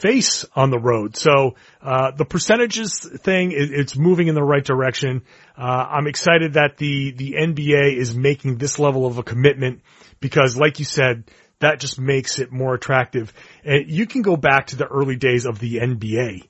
face 0.00 0.44
on 0.54 0.70
the 0.70 0.78
road. 0.78 1.16
So 1.16 1.56
uh, 1.82 2.12
the 2.12 2.24
percentages 2.24 2.98
thing, 2.98 3.52
it, 3.52 3.70
it's 3.72 3.96
moving 3.96 4.28
in 4.28 4.34
the 4.34 4.42
right 4.42 4.64
direction. 4.64 5.22
Uh, 5.56 5.86
I'm 5.90 6.06
excited 6.06 6.54
that 6.54 6.76
the 6.76 7.12
the 7.12 7.34
NBA 7.38 7.96
is 7.96 8.14
making 8.14 8.56
this 8.56 8.78
level 8.78 9.06
of 9.06 9.18
a 9.18 9.22
commitment 9.22 9.82
because, 10.20 10.56
like 10.56 10.78
you 10.78 10.84
said, 10.84 11.24
that 11.60 11.80
just 11.80 11.98
makes 11.98 12.38
it 12.38 12.50
more 12.50 12.74
attractive. 12.74 13.32
And 13.64 13.90
you 13.90 14.06
can 14.06 14.22
go 14.22 14.36
back 14.36 14.68
to 14.68 14.76
the 14.76 14.86
early 14.86 15.16
days 15.16 15.44
of 15.44 15.58
the 15.58 15.76
NBA 15.76 16.48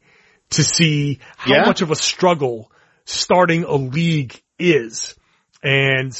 to 0.50 0.62
see 0.62 1.20
how 1.36 1.54
yeah. 1.54 1.66
much 1.66 1.82
of 1.82 1.90
a 1.90 1.96
struggle 1.96 2.70
starting 3.04 3.64
a 3.64 3.74
league 3.74 4.40
is, 4.58 5.16
and 5.62 6.12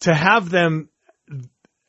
to 0.00 0.14
have 0.14 0.50
them 0.50 0.88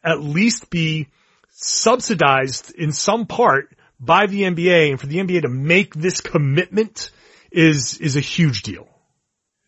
at 0.03 0.21
least 0.21 0.69
be 0.69 1.07
subsidized 1.49 2.73
in 2.75 2.91
some 2.91 3.25
part 3.25 3.75
by 4.03 4.27
the 4.27 4.41
NBA 4.43 4.89
and 4.91 4.99
for 4.99 5.07
the 5.07 5.17
NBA 5.17 5.43
to 5.43 5.49
make 5.49 5.93
this 5.95 6.21
commitment 6.21 7.11
is, 7.51 7.99
is 7.99 8.15
a 8.15 8.21
huge 8.21 8.63
deal. 8.63 8.87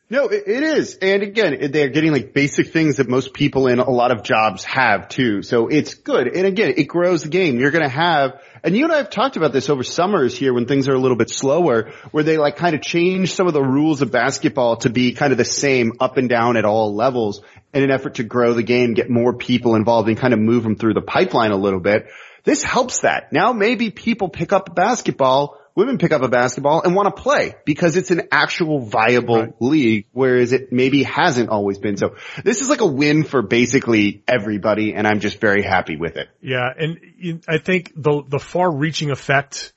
No, 0.07 0.27
it 0.27 0.47
is. 0.47 0.99
And 1.01 1.23
again, 1.23 1.71
they're 1.71 1.89
getting 1.89 2.11
like 2.11 2.31
basic 2.31 2.67
things 2.67 2.97
that 2.97 3.09
most 3.09 3.33
people 3.33 3.65
in 3.65 3.79
a 3.79 3.89
lot 3.89 4.11
of 4.11 4.21
jobs 4.21 4.63
have 4.63 5.09
too. 5.09 5.41
So 5.41 5.67
it's 5.67 5.95
good. 5.95 6.27
And 6.27 6.45
again, 6.45 6.75
it 6.77 6.83
grows 6.83 7.23
the 7.23 7.29
game. 7.29 7.59
You're 7.59 7.71
going 7.71 7.83
to 7.83 7.89
have, 7.89 8.39
and 8.63 8.77
you 8.77 8.83
and 8.83 8.93
I 8.93 8.97
have 8.97 9.09
talked 9.09 9.35
about 9.35 9.51
this 9.51 9.67
over 9.67 9.81
summers 9.81 10.37
here 10.37 10.53
when 10.53 10.67
things 10.67 10.87
are 10.87 10.93
a 10.93 10.99
little 10.99 11.17
bit 11.17 11.31
slower, 11.31 11.91
where 12.11 12.23
they 12.23 12.37
like 12.37 12.55
kind 12.55 12.75
of 12.75 12.83
change 12.83 13.33
some 13.33 13.47
of 13.47 13.53
the 13.53 13.63
rules 13.63 14.03
of 14.03 14.11
basketball 14.11 14.77
to 14.77 14.91
be 14.91 15.13
kind 15.13 15.31
of 15.31 15.39
the 15.39 15.45
same 15.45 15.93
up 15.99 16.17
and 16.17 16.29
down 16.29 16.55
at 16.55 16.65
all 16.65 16.93
levels 16.93 17.41
in 17.73 17.81
an 17.81 17.89
effort 17.89 18.15
to 18.15 18.23
grow 18.23 18.53
the 18.53 18.61
game, 18.61 18.93
get 18.93 19.09
more 19.09 19.33
people 19.33 19.73
involved 19.73 20.07
and 20.07 20.19
kind 20.19 20.35
of 20.35 20.39
move 20.39 20.61
them 20.61 20.75
through 20.75 20.93
the 20.93 21.01
pipeline 21.01 21.49
a 21.49 21.57
little 21.57 21.79
bit. 21.79 22.05
This 22.45 22.63
helps 22.63 22.99
that. 22.99 23.33
Now 23.33 23.51
maybe 23.53 23.89
people 23.89 24.29
pick 24.29 24.53
up 24.53 24.69
a 24.69 24.71
basketball, 24.71 25.57
women 25.75 25.97
pick 25.97 26.11
up 26.13 26.21
a 26.21 26.29
basketball 26.29 26.83
and 26.83 26.95
want 26.95 27.13
to 27.13 27.21
play 27.21 27.55
because 27.65 27.97
it's 27.97 28.11
an 28.11 28.29
actual 28.31 28.79
viable 28.79 29.41
right. 29.41 29.53
league, 29.59 30.05
whereas 30.13 30.53
it 30.53 30.71
maybe 30.71 31.03
hasn't 31.03 31.49
always 31.49 31.79
been. 31.79 31.97
So 31.97 32.15
this 32.43 32.61
is 32.61 32.69
like 32.69 32.81
a 32.81 32.85
win 32.85 33.23
for 33.23 33.41
basically 33.41 34.23
everybody 34.27 34.93
and 34.93 35.07
I'm 35.07 35.19
just 35.19 35.41
very 35.41 35.63
happy 35.63 35.97
with 35.97 36.17
it. 36.17 36.29
Yeah. 36.39 36.69
And 36.77 37.43
I 37.47 37.57
think 37.57 37.93
the, 37.95 38.23
the 38.27 38.39
far 38.39 38.71
reaching 38.71 39.11
effect 39.11 39.73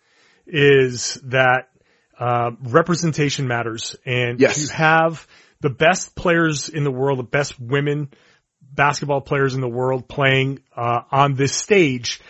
is 0.47 1.15
that, 1.25 1.71
uh, 2.19 2.51
representation 2.63 3.49
matters 3.49 3.97
and 4.05 4.41
yes. 4.41 4.69
to 4.69 4.75
have 4.75 5.27
the 5.61 5.71
best 5.71 6.15
players 6.15 6.69
in 6.69 6.85
the 6.85 6.91
world, 6.91 7.19
the 7.19 7.25
best 7.25 7.59
women 7.59 8.11
basketball 8.75 9.21
players 9.23 9.55
in 9.55 9.61
the 9.61 9.69
world 9.69 10.07
playing, 10.07 10.61
uh, 10.77 11.01
on 11.11 11.35
this 11.35 11.55
stage 11.55 12.21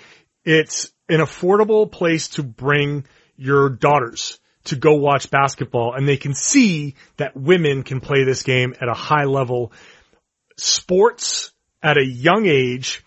it's 0.48 0.90
an 1.10 1.20
affordable 1.20 1.92
place 1.92 2.28
to 2.28 2.42
bring 2.42 3.04
your 3.36 3.68
daughters 3.68 4.40
to 4.64 4.76
go 4.76 4.94
watch 4.94 5.30
basketball 5.30 5.92
and 5.92 6.08
they 6.08 6.16
can 6.16 6.32
see 6.32 6.94
that 7.18 7.36
women 7.36 7.82
can 7.82 8.00
play 8.00 8.24
this 8.24 8.42
game 8.42 8.74
at 8.80 8.88
a 8.88 8.94
high 8.94 9.24
level. 9.24 9.72
Sports 10.56 11.52
at 11.82 11.98
a 11.98 12.04
young 12.04 12.46
age 12.46 13.04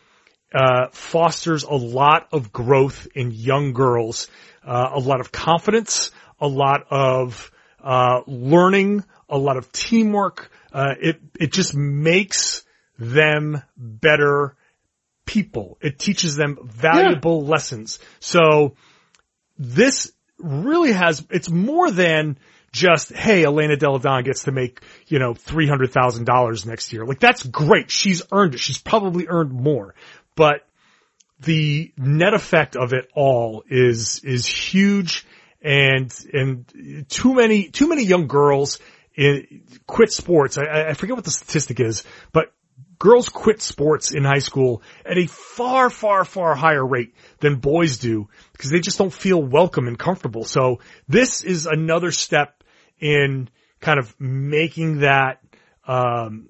uh, 0.53 0.89
fosters 0.91 1.63
a 1.63 1.73
lot 1.73 2.27
of 2.31 2.53
growth 2.53 3.07
in 3.15 3.31
young 3.31 3.73
girls, 3.73 4.27
uh, 4.63 4.91
a 4.93 4.99
lot 4.99 5.19
of 5.19 5.31
confidence, 5.31 6.11
a 6.39 6.47
lot 6.47 6.85
of 6.91 7.51
uh, 7.83 8.21
learning, 8.27 9.03
a 9.27 9.37
lot 9.37 9.57
of 9.57 9.71
teamwork. 9.71 10.51
Uh, 10.71 10.93
it 11.01 11.19
it 11.39 11.51
just 11.51 11.75
makes 11.75 12.63
them 12.99 13.63
better 13.75 14.55
people. 15.25 15.77
It 15.81 15.99
teaches 15.99 16.35
them 16.35 16.57
valuable 16.63 17.43
yeah. 17.43 17.49
lessons. 17.49 17.99
So 18.19 18.75
this 19.57 20.11
really 20.37 20.91
has, 20.91 21.25
it's 21.29 21.49
more 21.49 21.91
than 21.91 22.37
just, 22.71 23.13
hey, 23.13 23.43
Elena 23.43 23.75
Delle 23.75 23.99
Donne 23.99 24.23
gets 24.23 24.43
to 24.43 24.51
make, 24.51 24.81
you 25.07 25.19
know, 25.19 25.33
$300,000 25.33 26.65
next 26.65 26.93
year. 26.93 27.05
Like 27.05 27.19
that's 27.19 27.43
great. 27.43 27.91
She's 27.91 28.21
earned 28.31 28.55
it. 28.55 28.59
She's 28.59 28.79
probably 28.79 29.27
earned 29.27 29.51
more, 29.51 29.93
but 30.35 30.65
the 31.39 31.91
net 31.97 32.33
effect 32.33 32.75
of 32.75 32.93
it 32.93 33.09
all 33.13 33.63
is, 33.69 34.21
is 34.23 34.45
huge 34.45 35.25
and, 35.61 36.13
and 36.33 37.05
too 37.09 37.33
many, 37.33 37.69
too 37.69 37.89
many 37.89 38.03
young 38.03 38.27
girls 38.27 38.79
in, 39.15 39.63
quit 39.85 40.11
sports. 40.11 40.57
I, 40.57 40.89
I 40.89 40.93
forget 40.93 41.15
what 41.15 41.25
the 41.25 41.31
statistic 41.31 41.79
is, 41.79 42.03
but 42.31 42.53
girls 43.01 43.29
quit 43.29 43.63
sports 43.63 44.11
in 44.11 44.23
high 44.23 44.37
school 44.37 44.83
at 45.03 45.17
a 45.17 45.25
far, 45.25 45.89
far, 45.89 46.23
far 46.23 46.53
higher 46.53 46.85
rate 46.85 47.15
than 47.39 47.55
boys 47.55 47.97
do 47.97 48.29
because 48.51 48.69
they 48.69 48.79
just 48.79 48.99
don't 48.99 49.11
feel 49.11 49.41
welcome 49.41 49.87
and 49.87 49.97
comfortable. 49.97 50.43
So 50.43 50.81
this 51.07 51.43
is 51.43 51.65
another 51.65 52.11
step 52.11 52.63
in 52.99 53.49
kind 53.79 53.97
of 53.97 54.13
making 54.19 54.99
that, 54.99 55.41
um, 55.87 56.49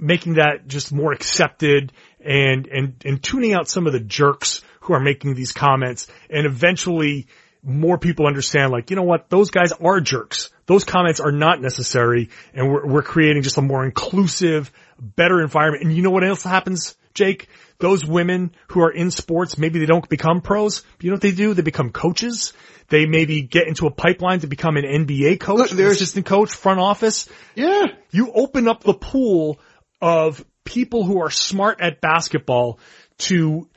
making 0.00 0.36
that 0.36 0.66
just 0.66 0.90
more 0.90 1.12
accepted 1.12 1.92
and, 2.18 2.66
and, 2.66 3.02
and 3.04 3.22
tuning 3.22 3.52
out 3.52 3.68
some 3.68 3.86
of 3.86 3.92
the 3.92 4.00
jerks 4.00 4.62
who 4.80 4.94
are 4.94 5.00
making 5.00 5.34
these 5.34 5.52
comments 5.52 6.08
and 6.30 6.46
eventually 6.46 7.26
more 7.64 7.98
people 7.98 8.26
understand 8.26 8.70
like, 8.72 8.90
you 8.90 8.96
know 8.96 9.02
what, 9.02 9.30
those 9.30 9.50
guys 9.50 9.72
are 9.72 10.00
jerks. 10.00 10.50
Those 10.66 10.84
comments 10.84 11.20
are 11.20 11.32
not 11.32 11.60
necessary 11.60 12.30
and 12.52 12.68
we're, 12.70 12.86
we're 12.86 13.02
creating 13.02 13.42
just 13.42 13.58
a 13.58 13.62
more 13.62 13.84
inclusive, 13.84 14.70
better 14.98 15.40
environment. 15.42 15.84
And 15.84 15.94
you 15.96 16.02
know 16.02 16.10
what 16.10 16.24
else 16.24 16.42
happens, 16.42 16.96
Jake? 17.14 17.48
Those 17.78 18.04
women 18.04 18.52
who 18.68 18.80
are 18.82 18.90
in 18.90 19.10
sports, 19.10 19.58
maybe 19.58 19.78
they 19.78 19.86
don't 19.86 20.08
become 20.08 20.40
pros. 20.40 20.80
But 20.80 21.04
you 21.04 21.10
know 21.10 21.14
what 21.14 21.22
they 21.22 21.32
do? 21.32 21.54
They 21.54 21.62
become 21.62 21.90
coaches. 21.90 22.52
They 22.88 23.06
maybe 23.06 23.42
get 23.42 23.66
into 23.66 23.86
a 23.86 23.90
pipeline 23.90 24.40
to 24.40 24.46
become 24.46 24.76
an 24.76 24.84
NBA 24.84 25.40
coach, 25.40 25.58
Look, 25.58 25.70
there's- 25.70 25.96
assistant 25.96 26.26
coach, 26.26 26.52
front 26.52 26.80
office. 26.80 27.28
Yeah. 27.54 27.84
You 28.10 28.30
open 28.32 28.68
up 28.68 28.84
the 28.84 28.94
pool 28.94 29.58
of 30.00 30.44
people 30.64 31.04
who 31.04 31.20
are 31.22 31.30
smart 31.30 31.80
at 31.80 32.00
basketball 32.00 32.78
to 33.18 33.68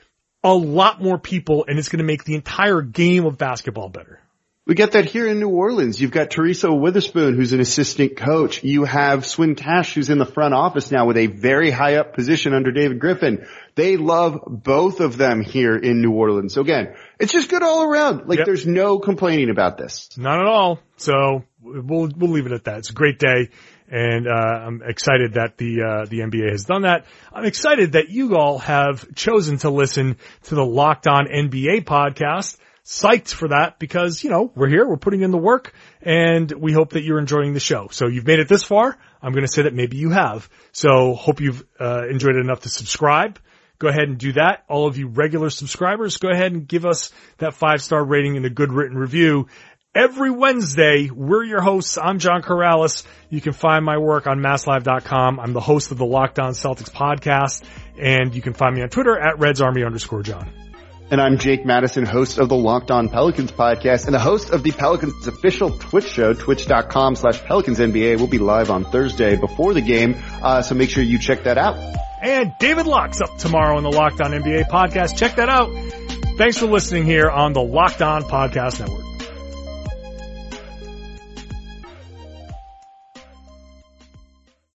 a 0.44 0.54
lot 0.54 1.02
more 1.02 1.18
people 1.18 1.66
and 1.68 1.78
it's 1.80 1.90
going 1.90 2.00
to 2.00 2.06
make 2.06 2.24
the 2.24 2.36
entire 2.36 2.82
game 2.82 3.26
of 3.26 3.38
basketball 3.38 3.90
better. 3.90 4.20
We 4.66 4.76
get 4.76 4.92
that 4.92 5.06
here 5.06 5.26
in 5.30 5.40
New 5.40 5.48
Orleans. 5.48 6.02
You've 6.02 6.12
got 6.12 6.30
Teresa 6.30 6.68
Weatherspoon, 6.68 7.38
who's 7.38 7.54
an 7.54 7.62
assistant 7.62 8.18
coach. 8.18 8.66
You 8.66 8.84
have 8.84 9.26
Swin 9.26 9.56
Cash, 9.56 9.94
who's 9.94 10.10
in 10.10 10.18
the 10.18 10.26
front 10.26 10.54
office 10.54 10.92
now 10.92 11.06
with 11.06 11.16
a 11.16 11.28
very 11.28 11.72
high 11.72 11.96
up 11.96 12.14
position 12.14 12.54
under 12.54 12.74
David 12.74 13.00
Griffin. 13.00 13.48
They 13.76 13.96
love 13.96 14.42
both 14.46 15.00
of 15.00 15.16
them 15.16 15.40
here 15.42 15.78
in 15.78 16.02
New 16.02 16.12
Orleans. 16.12 16.54
So 16.54 16.60
again, 16.60 16.96
it's 17.18 17.32
just 17.32 17.50
good 17.50 17.64
all 17.64 17.84
around. 17.84 18.28
Like 18.28 18.40
Yep. 18.40 18.46
there's 18.46 18.68
no 18.68 19.00
complaining 19.00 19.50
about 19.50 19.78
this. 19.78 20.10
Not 20.18 20.42
at 20.42 20.48
all. 20.48 20.80
So 20.98 21.46
we'll 21.62 22.10
we'll 22.18 22.32
leave 22.32 22.46
it 22.48 22.52
at 22.52 22.66
that. 22.66 22.80
It's 22.80 22.90
a 22.90 22.94
great 22.94 23.20
day, 23.20 23.52
and 23.90 24.28
uh, 24.28 24.32
I'm 24.32 24.82
excited 24.84 25.34
that 25.34 25.58
the 25.58 25.82
uh, 25.82 26.06
the 26.06 26.20
NBA 26.20 26.52
has 26.52 26.66
done 26.66 26.84
that. 26.84 27.06
I'm 27.34 27.46
excited 27.46 27.94
that 27.94 28.10
you 28.10 28.36
all 28.36 28.60
have 28.60 29.14
chosen 29.16 29.58
to 29.60 29.70
listen 29.70 30.18
to 30.44 30.56
the 30.56 30.66
Locked 30.66 31.08
On 31.08 31.26
NBA 31.26 31.86
podcast. 31.86 32.58
Psyched 32.86 33.34
for 33.34 33.50
that 33.50 33.80
because 33.80 34.24
you 34.24 34.30
know 34.30 34.52
we're 34.56 34.70
here, 34.70 34.88
we're 34.88 34.98
putting 34.98 35.22
in 35.22 35.32
the 35.32 35.38
work, 35.38 35.74
and 36.02 36.50
we 36.52 36.72
hope 36.72 36.92
that 36.92 37.04
you're 37.04 37.20
enjoying 37.20 37.54
the 37.54 37.60
show. 37.60 37.90
So 37.92 38.08
you've 38.08 38.26
made 38.26 38.40
it 38.40 38.48
this 38.48 38.64
far. 38.64 38.98
I'm 39.22 39.34
going 39.34 39.46
to 39.46 39.52
say 39.52 39.64
that 39.64 39.74
maybe 39.74 39.98
you 39.98 40.12
have. 40.12 40.50
So 40.72 41.14
hope 41.14 41.42
you've 41.42 41.66
uh, 41.80 42.08
enjoyed 42.10 42.36
it 42.36 42.40
enough 42.40 42.62
to 42.62 42.70
subscribe 42.70 43.40
go 43.80 43.88
ahead 43.88 44.08
and 44.08 44.18
do 44.18 44.34
that. 44.34 44.64
All 44.68 44.88
of 44.88 44.98
you 44.98 45.08
regular 45.08 45.50
subscribers, 45.50 46.18
go 46.18 46.30
ahead 46.30 46.52
and 46.52 46.68
give 46.68 46.86
us 46.86 47.12
that 47.38 47.54
five 47.54 47.82
star 47.82 48.04
rating 48.04 48.38
and 48.38 48.46
a 48.46 48.50
good 48.50 48.72
written 48.72 48.98
review. 48.98 49.48
Every 49.96 50.30
Wednesday, 50.30 51.10
we're 51.10 51.44
your 51.44 51.62
hosts. 51.62 51.98
I'm 51.98 52.20
John 52.20 52.44
Karalis. 52.44 53.04
You 53.32 53.42
can 53.42 53.54
find 53.54 53.84
my 53.84 53.98
work 53.98 54.28
on 54.28 54.40
masslive.com. 54.40 55.40
I'm 55.40 55.54
the 55.54 55.60
host 55.62 55.92
of 55.92 55.98
the 55.98 56.06
Locked 56.06 56.38
On 56.40 56.52
Celtics 56.52 56.92
podcast 56.92 57.64
and 58.00 58.36
you 58.36 58.42
can 58.44 58.54
find 58.54 58.76
me 58.76 58.84
on 58.84 58.90
Twitter 58.90 59.18
at 59.18 59.40
Reds 59.40 59.60
Army 59.60 59.84
underscore 59.84 60.22
John. 60.22 60.52
And 61.10 61.20
I'm 61.20 61.40
Jake 61.40 61.66
Madison, 61.66 62.06
host 62.06 62.38
of 62.38 62.48
the 62.50 62.56
Locked 62.56 62.92
On 62.92 63.10
Pelicans 63.10 63.52
podcast 63.52 64.06
and 64.06 64.14
the 64.14 64.20
host 64.20 64.52
of 64.52 64.62
the 64.62 64.72
Pelicans 64.72 65.26
official 65.26 65.72
Twitch 65.72 66.08
show, 66.08 66.34
twitch.com 66.34 67.16
slash 67.16 67.42
Pelicans 67.46 67.80
NBA. 67.80 68.18
We'll 68.18 68.28
be 68.28 68.38
live 68.40 68.70
on 68.70 68.84
Thursday 68.84 69.36
before 69.36 69.74
the 69.74 69.82
game. 69.82 70.16
Uh, 70.44 70.62
so 70.62 70.76
make 70.76 70.92
sure 70.92 71.02
you 71.02 71.18
check 71.18 71.44
that 71.46 71.58
out. 71.58 71.76
And 72.22 72.52
David 72.60 72.86
Locke's 72.86 73.22
up 73.22 73.38
tomorrow 73.38 73.78
on 73.78 73.84
the 73.84 73.92
Locked 73.92 74.22
On 74.22 74.32
NBA 74.32 74.68
podcast. 74.70 75.18
Check 75.18 75.38
that 75.38 75.50
out. 75.50 75.72
Thanks 76.38 76.58
for 76.60 76.68
listening 76.68 77.06
here 77.06 77.30
on 77.32 77.54
the 77.54 77.62
Locked 77.62 78.02
On 78.04 78.22
Podcast 78.24 78.80
Network. 78.82 79.07